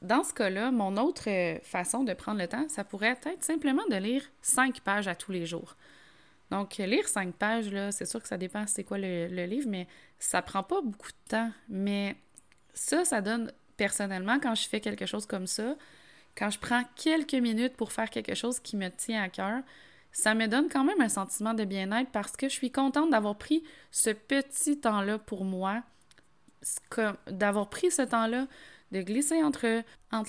[0.00, 1.28] dans ce cas-là, mon autre
[1.62, 5.30] façon de prendre le temps, ça pourrait être simplement de lire cinq pages à tous
[5.30, 5.76] les jours.
[6.50, 9.68] Donc, lire cinq pages, là, c'est sûr que ça dépend c'est quoi le, le, livre,
[9.68, 9.86] mais
[10.18, 11.50] ça prend pas beaucoup de temps.
[11.68, 12.16] Mais
[12.72, 15.76] ça, ça donne, personnellement, quand je fais quelque chose comme ça,
[16.36, 19.62] quand je prends quelques minutes pour faire quelque chose qui me tient à cœur,
[20.12, 23.36] ça me donne quand même un sentiment de bien-être parce que je suis contente d'avoir
[23.36, 25.82] pris ce petit temps-là pour moi,
[27.28, 28.46] d'avoir pris ce temps-là,
[28.92, 29.84] de glisser entre,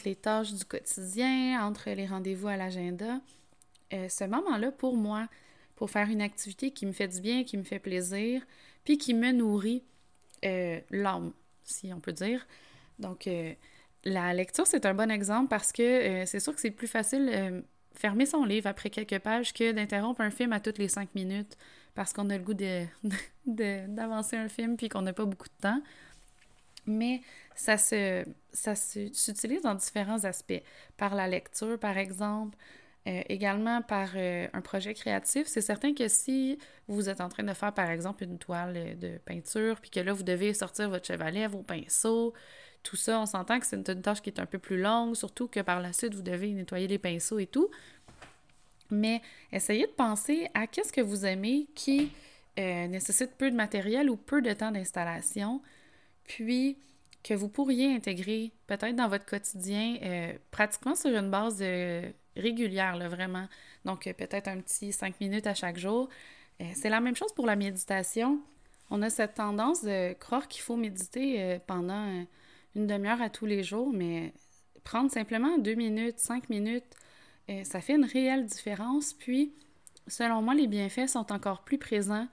[0.05, 3.19] les tâches du quotidien, entre les rendez-vous à l'agenda.
[3.93, 5.27] Euh, ce moment-là, pour moi,
[5.75, 8.45] pour faire une activité qui me fait du bien, qui me fait plaisir,
[8.83, 9.83] puis qui me nourrit
[10.45, 11.33] euh, l'âme,
[11.63, 12.45] si on peut dire.
[12.99, 13.53] Donc, euh,
[14.03, 17.63] la lecture, c'est un bon exemple parce que euh, c'est sûr que c'est plus facile
[17.93, 21.57] fermer son livre après quelques pages que d'interrompre un film à toutes les cinq minutes
[21.93, 22.55] parce qu'on a le goût
[23.45, 25.81] d'avancer un film puis qu'on n'a pas beaucoup de temps.
[26.87, 27.21] Mais
[27.55, 30.63] ça se ça s'utilise dans différents aspects.
[30.97, 32.57] Par la lecture, par exemple,
[33.07, 37.43] euh, également par euh, un projet créatif, c'est certain que si vous êtes en train
[37.43, 40.89] de faire, par exemple, une toile euh, de peinture, puis que là, vous devez sortir
[40.89, 42.33] votre chevalet, vos pinceaux,
[42.83, 45.47] tout ça, on s'entend que c'est une tâche qui est un peu plus longue, surtout
[45.47, 47.69] que par la suite, vous devez nettoyer les pinceaux et tout.
[48.89, 52.11] Mais essayez de penser à qu'est-ce que vous aimez qui
[52.57, 55.61] nécessite peu de matériel ou peu de temps d'installation,
[56.25, 56.77] puis
[57.23, 61.63] que vous pourriez intégrer peut-être dans votre quotidien, pratiquement sur une base
[62.35, 63.47] régulière, là, vraiment.
[63.85, 66.09] Donc, euh, peut-être un petit cinq minutes à chaque jour.
[66.61, 68.39] Euh, c'est la même chose pour la méditation.
[68.89, 72.25] On a cette tendance de croire qu'il faut méditer euh, pendant
[72.75, 74.33] une demi-heure à tous les jours, mais
[74.83, 76.95] prendre simplement deux minutes, cinq minutes,
[77.63, 79.13] ça fait une réelle différence.
[79.13, 79.53] Puis,
[80.07, 82.27] selon moi, les bienfaits sont encore plus présents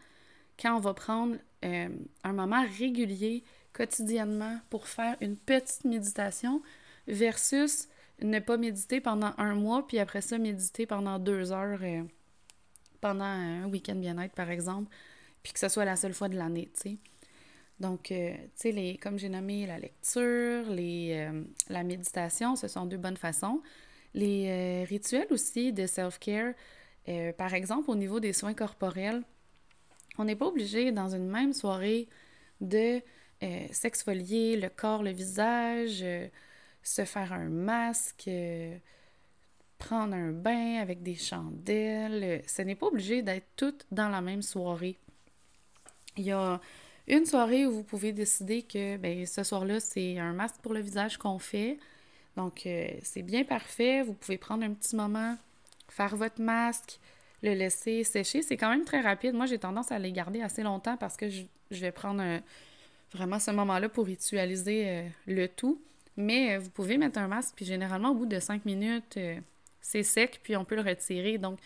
[0.61, 6.63] quand on va prendre un moment régulier, quotidiennement, pour faire une petite méditation
[7.09, 7.89] versus
[8.21, 12.03] ne pas méditer pendant un mois, puis après ça, méditer pendant deux heures euh,
[13.01, 14.91] pendant un week-end bien-être, par exemple,
[15.43, 16.97] puis que ce soit la seule fois de l'année, tu sais.
[17.81, 22.87] Donc, euh, tu sais, comme j'ai nommé la lecture, les, euh, la méditation, ce sont
[22.87, 23.63] deux bonnes façons.
[24.15, 26.55] Les rituels aussi de self-care,
[27.37, 29.23] par exemple, au niveau des soins corporels,
[30.17, 32.09] on n'est pas obligé dans une même soirée
[32.61, 33.01] de
[33.71, 36.03] s'exfolier le corps, le visage,
[36.89, 38.77] se faire un masque, euh,
[39.79, 42.43] prendre un bain avec des chandelles.
[42.47, 44.99] Ce n'est pas obligé d'être toutes dans la même soirée.
[46.17, 46.61] Il y a
[47.09, 50.81] une soirée où vous pouvez décider que ben, ce soir-là, c'est un masque pour le
[50.81, 51.79] visage qu'on fait.
[52.37, 54.03] Donc, euh, c'est bien parfait.
[54.03, 55.37] Vous pouvez prendre un petit moment,
[55.89, 57.01] faire votre masque,
[57.43, 58.43] le laisser sécher.
[58.43, 59.35] C'est quand même très rapide.
[59.35, 62.23] Moi, j'ai tendance à les garder assez longtemps parce que je, vais prendre
[63.13, 65.81] vraiment ce moment-là pour ritualiser euh, le tout.
[66.17, 69.19] Mais euh, vous pouvez mettre un masque, puis généralement, au bout de cinq minutes,
[69.81, 71.39] c'est sec, puis on peut le retirer.
[71.39, 71.59] Donc,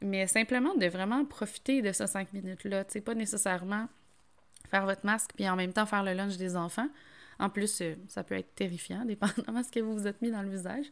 [0.00, 2.84] mais simplement de vraiment profiter de ces cinq minutes-là.
[2.84, 3.88] Tu sais, pas nécessairement
[4.70, 6.88] faire votre masque, puis en même temps faire le lunch des enfants.
[7.38, 10.30] En plus, euh, ça peut être terrifiant, dépendamment de ce que vous vous êtes mis
[10.30, 10.86] dans le visage.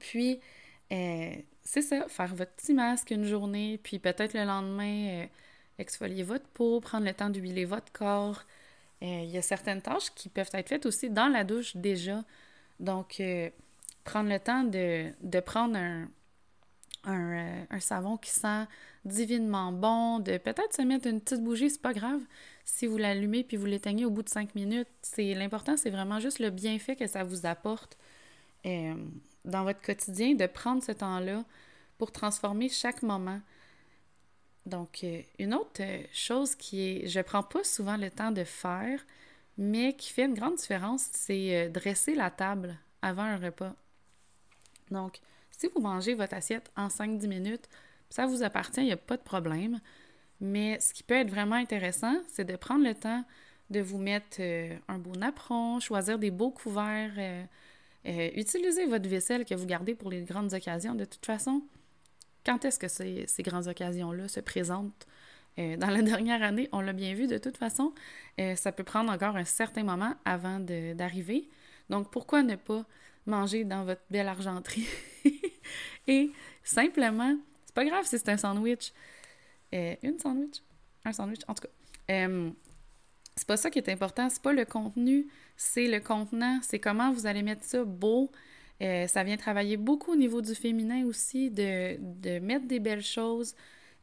[0.00, 0.40] Puis,
[0.90, 5.26] c'est ça, faire votre petit masque une journée, puis peut-être le lendemain,
[5.78, 8.44] exfolier votre peau, prendre le temps d'huiler votre corps,
[9.02, 12.24] euh, il y a certaines tâches qui peuvent être faites aussi dans la douche déjà.
[12.80, 13.50] Donc, euh,
[14.04, 16.08] prendre le temps de, prendre un,
[17.08, 18.66] euh, un, savon qui sent
[19.04, 22.20] divinement bon, de peut-être se mettre une petite bougie, c'est pas grave.
[22.64, 26.20] Si vous l'allumez puis vous l'éteignez au bout de cinq minutes, c'est l'important, c'est vraiment
[26.20, 27.98] juste le bienfait que ça vous apporte
[29.44, 31.44] dans votre quotidien, de prendre ce temps-là
[31.98, 33.40] pour transformer chaque moment.
[34.66, 38.44] Donc, euh, une autre euh, chose qui est, je prends pas souvent le temps de
[38.44, 39.04] faire,
[39.58, 43.74] mais qui fait une grande différence, c'est euh, dresser la table avant un repas.
[44.90, 45.20] Donc,
[45.64, 47.68] si vous mangez votre assiette en 5-10 minutes,
[48.10, 49.80] ça vous appartient, il n'y a pas de problème.
[50.40, 53.24] Mais ce qui peut être vraiment intéressant, c'est de prendre le temps
[53.70, 54.42] de vous mettre
[54.88, 57.46] un beau napperon, choisir des beaux couverts,
[58.04, 60.94] utiliser votre vaisselle que vous gardez pour les grandes occasions.
[60.94, 61.62] De toute façon,
[62.44, 65.06] quand est-ce que ces, ces grandes occasions-là se présentent?
[65.58, 67.94] Euh, dans la dernière année, on l'a bien vu de toute façon,
[68.38, 71.48] euh, ça peut prendre encore un certain moment avant d'arriver.
[71.88, 72.84] Donc, pourquoi ne pas
[73.26, 74.86] manger dans votre belle argenterie?
[76.06, 76.30] Et
[76.62, 78.92] simplement, c'est pas grave si c'est un sandwich.
[79.74, 80.62] Euh, une sandwich?
[81.04, 82.18] Un sandwich, en tout cas.
[83.36, 87.12] c'est pas ça qui est important, c'est pas le contenu, c'est le contenant, c'est comment
[87.12, 88.30] vous allez mettre ça beau,
[88.82, 93.54] euh, ça vient travailler beaucoup au niveau du féminin aussi, de, mettre des belles choses.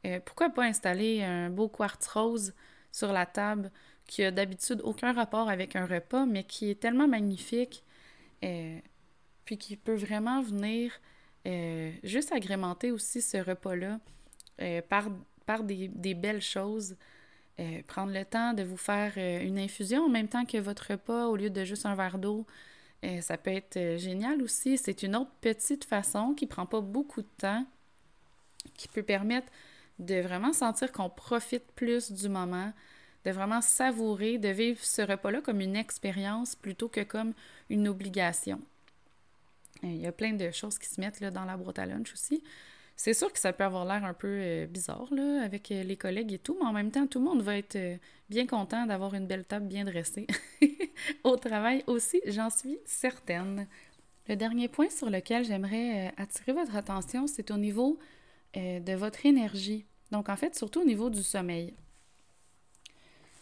[0.06, 2.54] Euh, pourquoi pas installer un beau quartz rose
[2.92, 3.72] sur la table
[4.08, 7.84] qui a d'habitude aucun rapport avec un repas, mais qui est tellement magnifique,
[8.44, 8.80] euh,
[9.46, 10.92] puis qui peut vraiment venir
[11.48, 14.00] euh, juste agrémenter aussi ce repas-là
[14.62, 16.96] euh, par, des, belles choses.
[17.88, 21.36] prendre le temps de vous faire une infusion en même temps que votre repas au
[21.36, 22.46] lieu de juste un verre d'eau.
[23.22, 24.78] ça peut être génial aussi.
[24.78, 27.66] C'est une autre petite façon qui prend pas beaucoup de temps,
[28.76, 29.52] qui peut permettre
[30.00, 32.74] de vraiment sentir qu'on profite plus du moment,
[33.26, 37.34] de vraiment savourer, de vivre ce repas-là comme une expérience plutôt que comme
[37.70, 38.60] une obligation.
[39.84, 42.14] Il y a plein de choses qui se mettent là, dans la boîte à lunch
[42.14, 42.44] aussi.
[43.04, 45.98] C'est sûr que ça peut avoir l'air un peu euh, bizarre là, avec euh, les
[45.98, 47.98] collègues et tout, mais en même temps, tout le monde va être euh,
[48.30, 50.28] bien content d'avoir une belle table bien dressée.
[51.24, 53.68] Au travail aussi, j'en suis certaine.
[54.28, 57.98] Le dernier point sur lequel j'aimerais attirer votre attention, c'est au niveau
[58.54, 59.84] de votre énergie.
[60.12, 61.74] Donc, en fait, surtout au niveau du sommeil.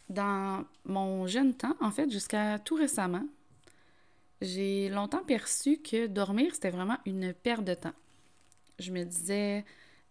[0.07, 3.25] Dans mon jeune temps, en fait, jusqu'à tout récemment,
[4.41, 7.93] j'ai longtemps perçu que dormir, c'était vraiment une perte de temps.
[8.79, 9.65] Je me disais,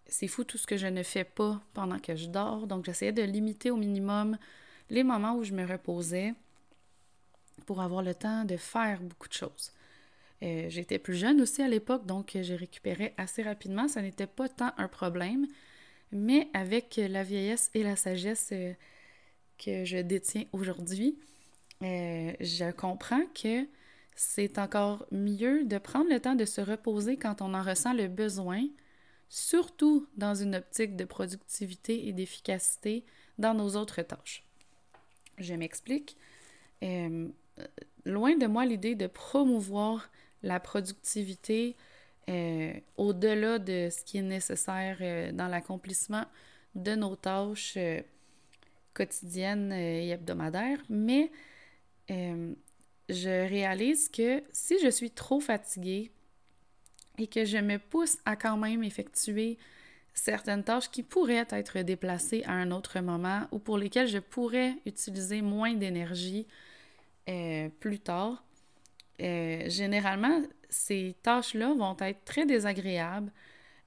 [0.06, 2.66] c'est fou tout ce que je ne fais pas pendant que je dors.
[2.66, 4.36] Donc, j'essayais de limiter au minimum
[4.90, 6.34] les moments où je me reposais
[7.66, 9.72] pour avoir le temps de faire beaucoup de choses.
[10.42, 13.88] Euh, j'étais plus jeune aussi à l'époque, donc j'ai récupéré assez rapidement.
[13.88, 15.46] Ça n'était pas tant un problème.
[16.12, 18.72] Mais avec la vieillesse et la sagesse euh,
[19.58, 21.18] que je détiens aujourd'hui,
[21.82, 23.66] euh, je comprends que
[24.20, 28.08] c'est encore mieux de prendre le temps de se reposer quand on en ressent le
[28.08, 28.66] besoin,
[29.28, 33.04] surtout dans une optique de productivité et d'efficacité
[33.38, 34.42] dans nos autres tâches.
[35.38, 36.16] Je m'explique.
[36.82, 37.28] Euh,
[38.06, 40.10] loin de moi l'idée de promouvoir
[40.42, 41.76] la productivité
[42.28, 46.24] euh, au-delà de ce qui est nécessaire euh, dans l'accomplissement
[46.74, 47.78] de nos tâches
[48.94, 51.30] quotidiennes et hebdomadaires, mais
[53.08, 56.10] je réalise que si je suis trop fatiguée
[57.18, 59.58] et que je me pousse à quand même effectuer
[60.14, 64.74] certaines tâches qui pourraient être déplacées à un autre moment ou pour lesquelles je pourrais
[64.86, 66.46] utiliser moins d'énergie
[67.80, 68.42] plus tard,
[69.18, 73.32] généralement, ces tâches-là vont être très désagréables.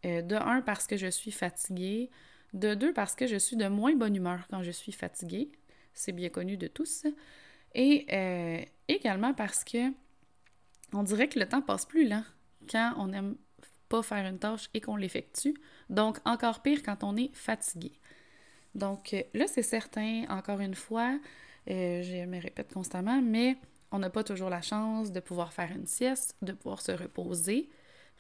[0.06, 2.10] Euh, de un, parce que je suis fatiguée.
[2.54, 5.50] De deux, parce que je suis de moins bonne humeur quand je suis fatiguée.
[5.94, 7.06] C'est bien connu de tous.
[7.74, 9.92] Et euh, également parce que
[10.94, 12.24] on dirait que le temps passe plus lent
[12.70, 13.36] quand on n'aime
[13.88, 15.54] pas faire une tâche et qu'on l'effectue.
[15.90, 17.92] Donc, encore pire quand on est fatigué.
[18.76, 21.18] Donc, euh, là, c'est certain, encore une fois,
[21.68, 23.58] je me répète constamment, mais
[23.92, 27.70] on n'a pas toujours la chance de pouvoir faire une sieste, de pouvoir se reposer,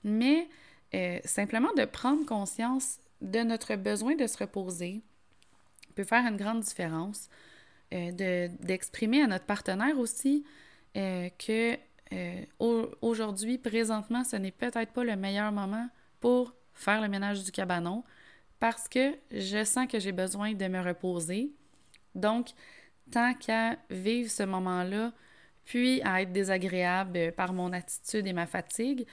[0.03, 0.47] mais
[0.93, 5.01] euh, simplement de prendre conscience de notre besoin de se reposer
[5.95, 7.29] peut faire une grande différence.
[7.93, 10.45] Euh, d'exprimer à notre partenaire aussi
[10.95, 11.77] euh, que
[12.99, 15.87] aujourd'hui, présentement, ce n'est peut-être pas le meilleur moment
[16.19, 18.03] pour faire le ménage du cabanon
[18.59, 21.51] parce que je sens que j'ai besoin de me reposer.
[22.15, 22.49] Donc,
[23.11, 25.11] tant qu'à vivre ce moment-là
[25.65, 29.05] puis à être désagréable par mon attitude et ma fatigue,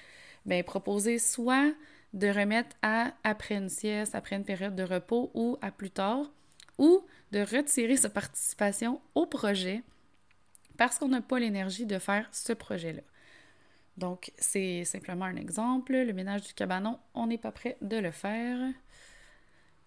[0.44, 1.72] bien, proposer soit
[2.12, 6.30] de remettre à après une sieste, après une période de repos ou à plus tard,
[6.78, 9.82] ou de retirer sa participation au projet
[10.76, 13.02] parce qu'on n'a pas l'énergie de faire ce projet-là.
[13.96, 15.92] Donc, c'est simplement un exemple.
[15.92, 18.58] Le ménage du cabanon, on n'est pas prêt de le faire.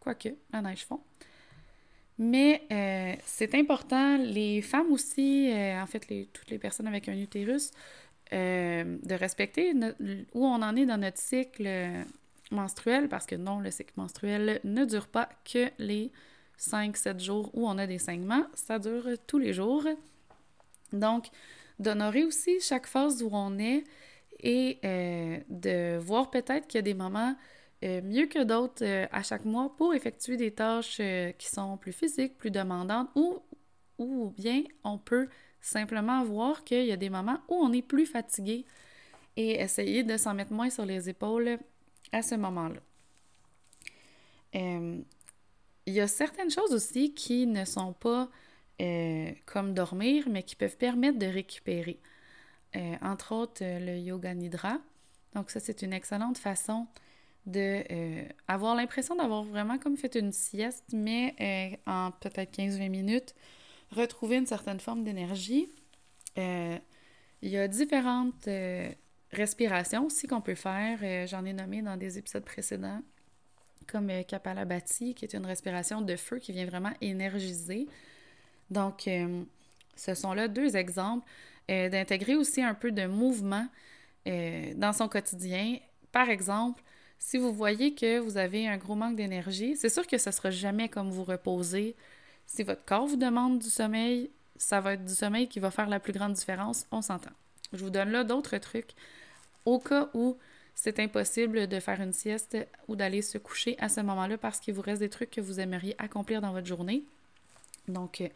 [0.01, 1.01] Quoique, la neige fond.
[2.17, 7.17] Mais euh, c'est important, les femmes aussi, euh, en fait, toutes les personnes avec un
[7.17, 7.71] utérus,
[8.33, 9.73] euh, de respecter
[10.33, 11.67] où on en est dans notre cycle
[12.51, 16.11] menstruel, parce que non, le cycle menstruel ne dure pas que les
[16.59, 19.85] 5-7 jours où on a des saignements, ça dure tous les jours.
[20.93, 21.27] Donc,
[21.79, 23.83] d'honorer aussi chaque phase où on est
[24.43, 24.79] et
[25.49, 27.35] de voir peut-être qu'il y a des moments
[27.83, 31.77] euh, mieux que d'autres euh, à chaque mois pour effectuer des tâches euh, qui sont
[31.77, 33.39] plus physiques, plus demandantes, ou,
[33.97, 35.27] ou bien on peut
[35.61, 38.65] simplement voir qu'il y a des moments où on est plus fatigué
[39.35, 41.57] et essayer de s'en mettre moins sur les épaules
[42.11, 42.81] à ce moment-là.
[45.85, 48.29] Il y a certaines choses aussi qui ne sont pas
[49.45, 51.99] comme dormir, mais qui peuvent permettre de récupérer.
[53.01, 54.79] entre autres, le yoga nidra.
[55.35, 56.87] Donc ça, c'est une excellente façon
[57.45, 62.89] de euh, avoir l'impression d'avoir vraiment comme fait une sieste, mais euh, en peut-être 15-20
[62.89, 63.35] minutes,
[63.91, 65.69] retrouver une certaine forme d'énergie.
[66.37, 66.77] Euh,
[67.41, 68.47] il y a différentes
[69.31, 71.27] respirations aussi qu'on peut faire.
[71.27, 73.01] J'en ai nommé dans des épisodes précédents,
[73.87, 77.87] comme Kapalabhati, qui est une respiration de feu qui vient vraiment énergiser.
[78.69, 79.43] Donc, euh,
[79.95, 81.27] ce sont là deux exemples
[81.69, 83.67] euh, d'intégrer aussi un peu de mouvement
[84.27, 85.77] euh, dans son quotidien.
[86.11, 86.81] Par exemple,
[87.19, 90.33] si vous voyez que vous avez un gros manque d'énergie, c'est sûr que ce ne
[90.33, 91.95] sera jamais comme vous reposer.
[92.47, 95.87] Si votre corps vous demande du sommeil, ça va être du sommeil qui va faire
[95.87, 97.31] la plus grande différence, on s'entend.
[97.73, 98.91] Je vous donne là d'autres trucs
[99.65, 100.37] au cas où
[100.75, 102.57] c'est impossible de faire une sieste
[102.87, 105.59] ou d'aller se coucher à ce moment-là parce qu'il vous reste des trucs que vous
[105.59, 107.03] aimeriez accomplir dans votre journée.
[107.87, 108.29] Donc, euh,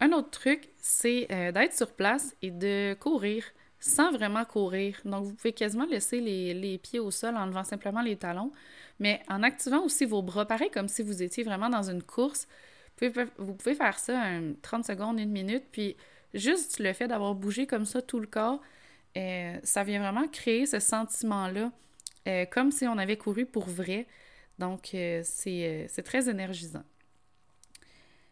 [0.00, 3.44] un autre truc, c'est euh, d'être sur place et de courir
[3.80, 4.98] sans vraiment courir.
[5.04, 8.52] Donc, vous pouvez quasiment laisser les, pieds au sol en levant simplement les talons,
[8.98, 12.48] mais en activant aussi vos bras, pareil comme si vous étiez vraiment dans une course.
[13.00, 15.96] Vous pouvez, faire ça en 30 secondes, une minute, puis
[16.32, 18.60] juste le fait d'avoir bougé comme ça tout le corps,
[19.16, 21.72] euh, ça vient vraiment créer ce sentiment-là,
[22.28, 24.06] euh, comme si on avait couru pour vrai.
[24.58, 26.84] Donc, euh, c'est très énergisant.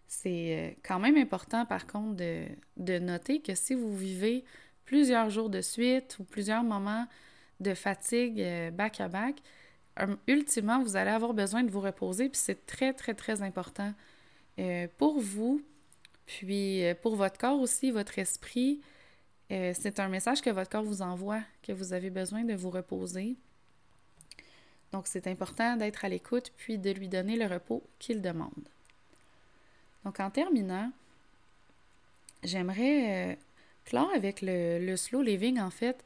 [0.06, 4.44] C'est quand même important, par contre, de, noter que si vous vivez
[4.84, 7.06] plusieurs jours de suite ou plusieurs moments
[7.60, 9.36] de fatigue back-à-back,
[10.28, 13.92] ultimement, vous allez avoir besoin de vous reposer, puis c'est très, très, très important
[14.98, 15.62] pour vous,
[16.26, 18.80] puis pour votre corps aussi, votre esprit,
[19.50, 22.70] euh, c'est un message que votre corps vous envoie, que vous avez besoin de vous
[22.70, 23.36] reposer.
[24.92, 28.68] Donc, c'est important d'être à l'écoute puis de lui donner le repos qu'il demande.
[30.04, 30.90] Donc, en terminant,
[32.42, 33.36] j'aimerais euh,
[33.84, 36.04] clore avec le, slow living, en fait,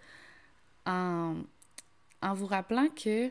[0.86, 1.34] en,
[2.34, 3.30] vous rappelant que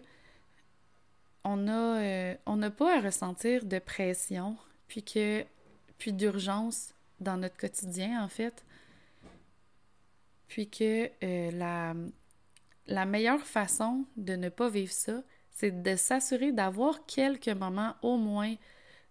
[1.44, 5.46] on n'a euh, pas à ressentir de pression, puis que
[5.98, 8.64] puis d'urgence dans notre quotidien, en fait
[10.48, 11.94] puis que euh,
[12.88, 18.18] la, meilleure façon de ne pas vivre ça, c'est de s'assurer d'avoir quelques moments au
[18.18, 18.56] moins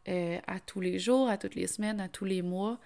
[0.08, 2.78] euh, à tous les jours, à toutes les semaines, à tous les mois,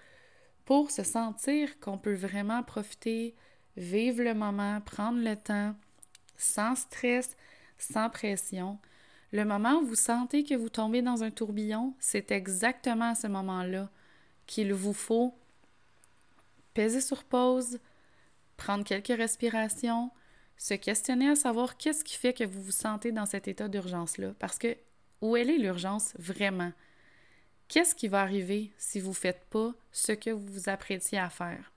[0.65, 3.35] pour se sentir qu'on peut vraiment profiter,
[3.77, 5.75] vivre le moment, prendre le temps,
[6.37, 7.35] sans stress,
[7.77, 8.79] sans pression.
[9.31, 13.27] Le moment où vous sentez que vous tombez dans un tourbillon, c'est exactement à ce
[13.27, 13.89] moment-là
[14.45, 15.33] qu'il vous faut
[16.73, 17.79] peser sur pause,
[18.61, 20.11] prendre quelques respirations,
[20.55, 24.33] se questionner à savoir qu'est-ce qui fait que vous vous sentez dans cet état d'urgence-là.
[24.37, 24.77] Parce que
[25.21, 26.71] où est l'urgence vraiment?
[27.67, 31.29] Qu'est-ce qui va arriver si vous ne faites pas ce que vous vous apprêtiez à
[31.29, 31.71] faire?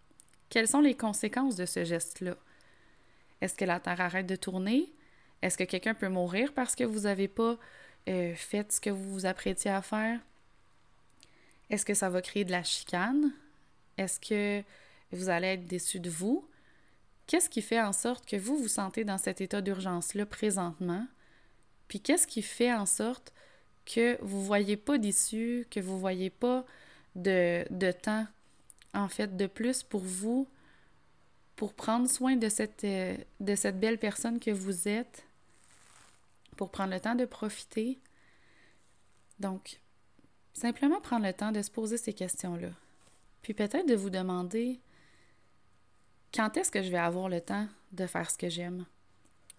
[0.50, 2.36] Quelles sont les conséquences de ce geste-là?
[3.40, 4.92] Est-ce que la Terre arrête de tourner?
[5.40, 7.56] Est-ce que quelqu'un peut mourir parce que vous n'avez pas
[8.08, 10.20] euh, fait ce que vous vous apprêtiez à faire?
[11.70, 13.32] Est-ce que ça va créer de la chicane?
[13.96, 14.62] Est-ce que
[15.12, 16.46] vous allez être déçu de vous?
[17.26, 21.06] Qu'est-ce qui fait en sorte que vous vous sentez dans cet état d'urgence-là présentement?
[21.88, 23.32] Puis qu'est-ce qui fait en sorte
[23.86, 26.64] que vous ne voyez pas d'issue, que vous ne voyez pas
[27.14, 28.26] de, de, temps,
[28.92, 30.48] en fait, de plus pour vous,
[31.56, 35.24] pour prendre soin de cette, euh, de cette belle personne que vous êtes,
[36.56, 37.98] pour prendre le temps de profiter?
[39.38, 39.80] Donc,
[40.52, 42.70] simplement prendre le temps de se poser ces questions-là.
[43.42, 44.80] Puis peut-être de vous demander
[46.34, 48.86] quand est-ce que je vais avoir le temps de faire ce que j'aime?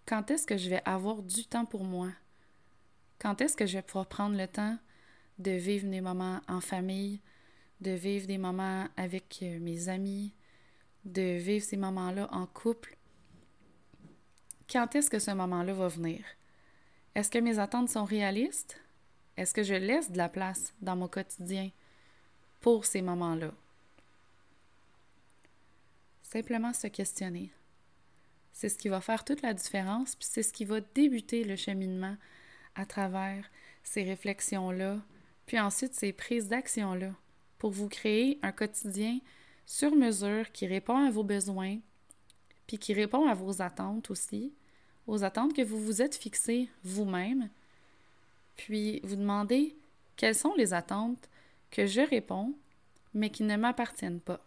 [0.06, 2.10] Quand est-ce que je vais avoir du temps pour moi?
[3.18, 4.78] Quand est-ce que je vais pouvoir prendre le temps
[5.40, 7.22] de vivre des moments en famille,
[7.80, 10.34] de vivre des moments avec euh, mes amis,
[11.06, 12.98] de vivre ces moments-là en couple?
[14.70, 16.26] Quand est-ce que ce moment-là va venir?
[17.16, 18.82] Est-ce que mes attentes sont réalistes?
[19.38, 21.70] Est-ce que je laisse de la place dans mon quotidien
[22.60, 23.52] pour ces moments-là?
[26.26, 27.52] Simplement se questionner.
[28.52, 31.56] C'est ce qui va faire toute la différence, puis c'est ce qui va débuter le
[31.56, 32.18] cheminement
[32.74, 33.50] à travers
[33.84, 35.00] ces réflexions-là,
[35.46, 37.14] puis ensuite ces prises d'action-là,
[37.60, 39.20] pour vous créer un quotidien
[39.68, 41.78] sur mesure qui répond à vos besoins,
[42.66, 44.52] puis qui répond à vos attentes aussi,
[45.06, 47.50] aux attentes que vous vous êtes fixées vous-même,
[48.56, 49.78] puis vous demandez
[50.16, 51.30] quelles sont les attentes
[51.70, 52.56] que je réponds,
[53.14, 54.44] mais qui ne m'appartiennent pas.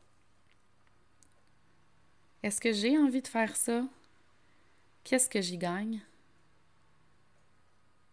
[2.42, 3.84] Est-ce que j'ai envie de faire ça?
[5.02, 6.00] Qu'est-ce que j'y gagne?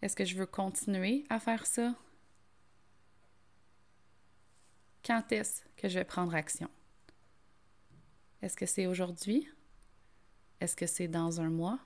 [0.02, 1.94] Est-ce que je veux continuer à faire ça?
[5.06, 6.70] Quand est-ce que je vais prendre action?
[8.42, 9.48] Est-ce que c'est aujourd'hui?
[10.60, 11.80] Est-ce que c'est dans un mois?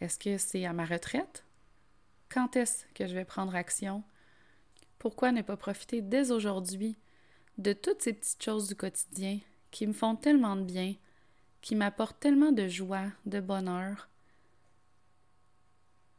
[0.00, 1.44] Est-ce que c'est à ma retraite?
[2.28, 4.02] Quand est-ce que je vais prendre action?
[4.98, 6.96] Pourquoi ne pas profiter dès aujourd'hui
[7.58, 9.38] de toutes ces petites choses du quotidien
[9.70, 10.94] qui me font tellement de bien
[11.62, 14.08] qui m'apportent tellement de joie, de bonheur.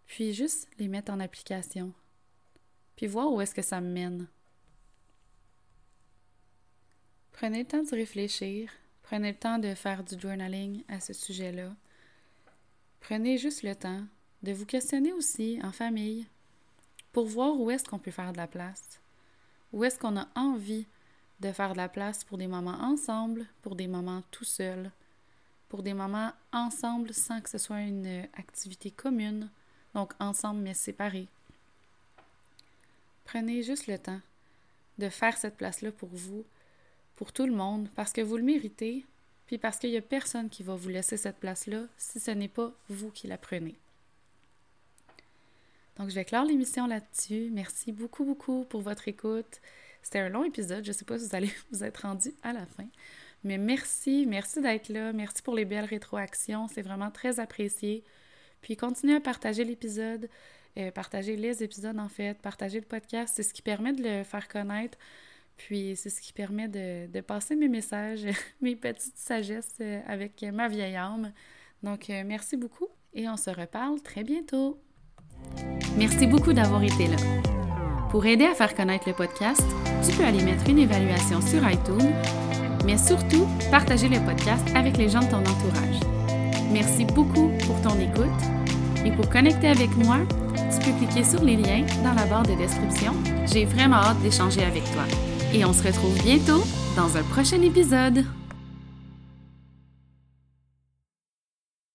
[0.07, 1.93] Puis juste les mettre en application.
[2.95, 4.27] Puis voir où est-ce que ça me mène.
[7.33, 8.71] Prenez le temps de réfléchir.
[9.01, 11.75] Prenez le temps de faire du journaling à ce sujet-là.
[13.01, 14.03] Prenez juste le temps
[14.43, 16.25] de vous questionner aussi en famille
[17.11, 19.01] pour voir où est-ce qu'on peut faire de la place.
[19.73, 20.87] Où est-ce qu'on a envie
[21.41, 24.91] de faire de la place pour des moments ensemble, pour des moments tout seul,
[25.73, 29.49] pour des moments ensemble sans que ce soit une activité commune,
[29.95, 31.27] donc ensemble mais séparés.
[33.25, 34.19] Prenez juste le temps
[34.99, 36.45] de faire cette place-là pour vous,
[37.15, 39.03] pour tout le monde, parce que vous le méritez,
[39.47, 42.47] puis parce qu'il n'y a personne qui va vous laisser cette place-là si ce n'est
[42.47, 43.73] pas vous qui la prenez.
[45.97, 47.49] Donc, je vais clore l'émission là-dessus.
[47.51, 49.59] Merci beaucoup, beaucoup pour votre écoute.
[50.03, 50.83] C'était un long épisode.
[50.83, 52.85] Je ne sais pas si vous allez vous être rendu à la fin.
[53.43, 55.13] Mais merci, merci d'être là.
[55.13, 56.67] Merci pour les belles rétroactions.
[56.67, 58.03] C'est vraiment très apprécié.
[58.61, 60.29] Puis continuez à partager l'épisode,
[60.77, 63.33] euh, partager les épisodes en fait, partager le podcast.
[63.35, 64.97] C'est ce qui permet de le faire connaître.
[65.57, 68.25] Puis c'est ce qui permet de, passer mes messages,
[68.61, 71.31] mes petites sagesses euh, avec ma vieille âme.
[71.83, 74.79] Donc euh, merci beaucoup et on se reparle très bientôt.
[75.97, 77.17] Merci beaucoup d'avoir été là.
[78.09, 79.63] Pour aider à faire connaître le podcast,
[80.07, 82.13] tu peux aller mettre une évaluation sur iTunes,
[82.85, 85.99] mais surtout partager le podcast avec les gens de ton entourage.
[86.71, 88.29] Merci beaucoup pour ton écoute
[89.05, 90.17] et pour connecter avec moi,
[90.55, 93.13] tu peux cliquer sur les liens dans la barre de description.
[93.45, 95.03] J'ai vraiment hâte d'échanger avec toi.
[95.53, 96.63] Et on se retrouve bientôt
[96.95, 98.25] dans un prochain épisode.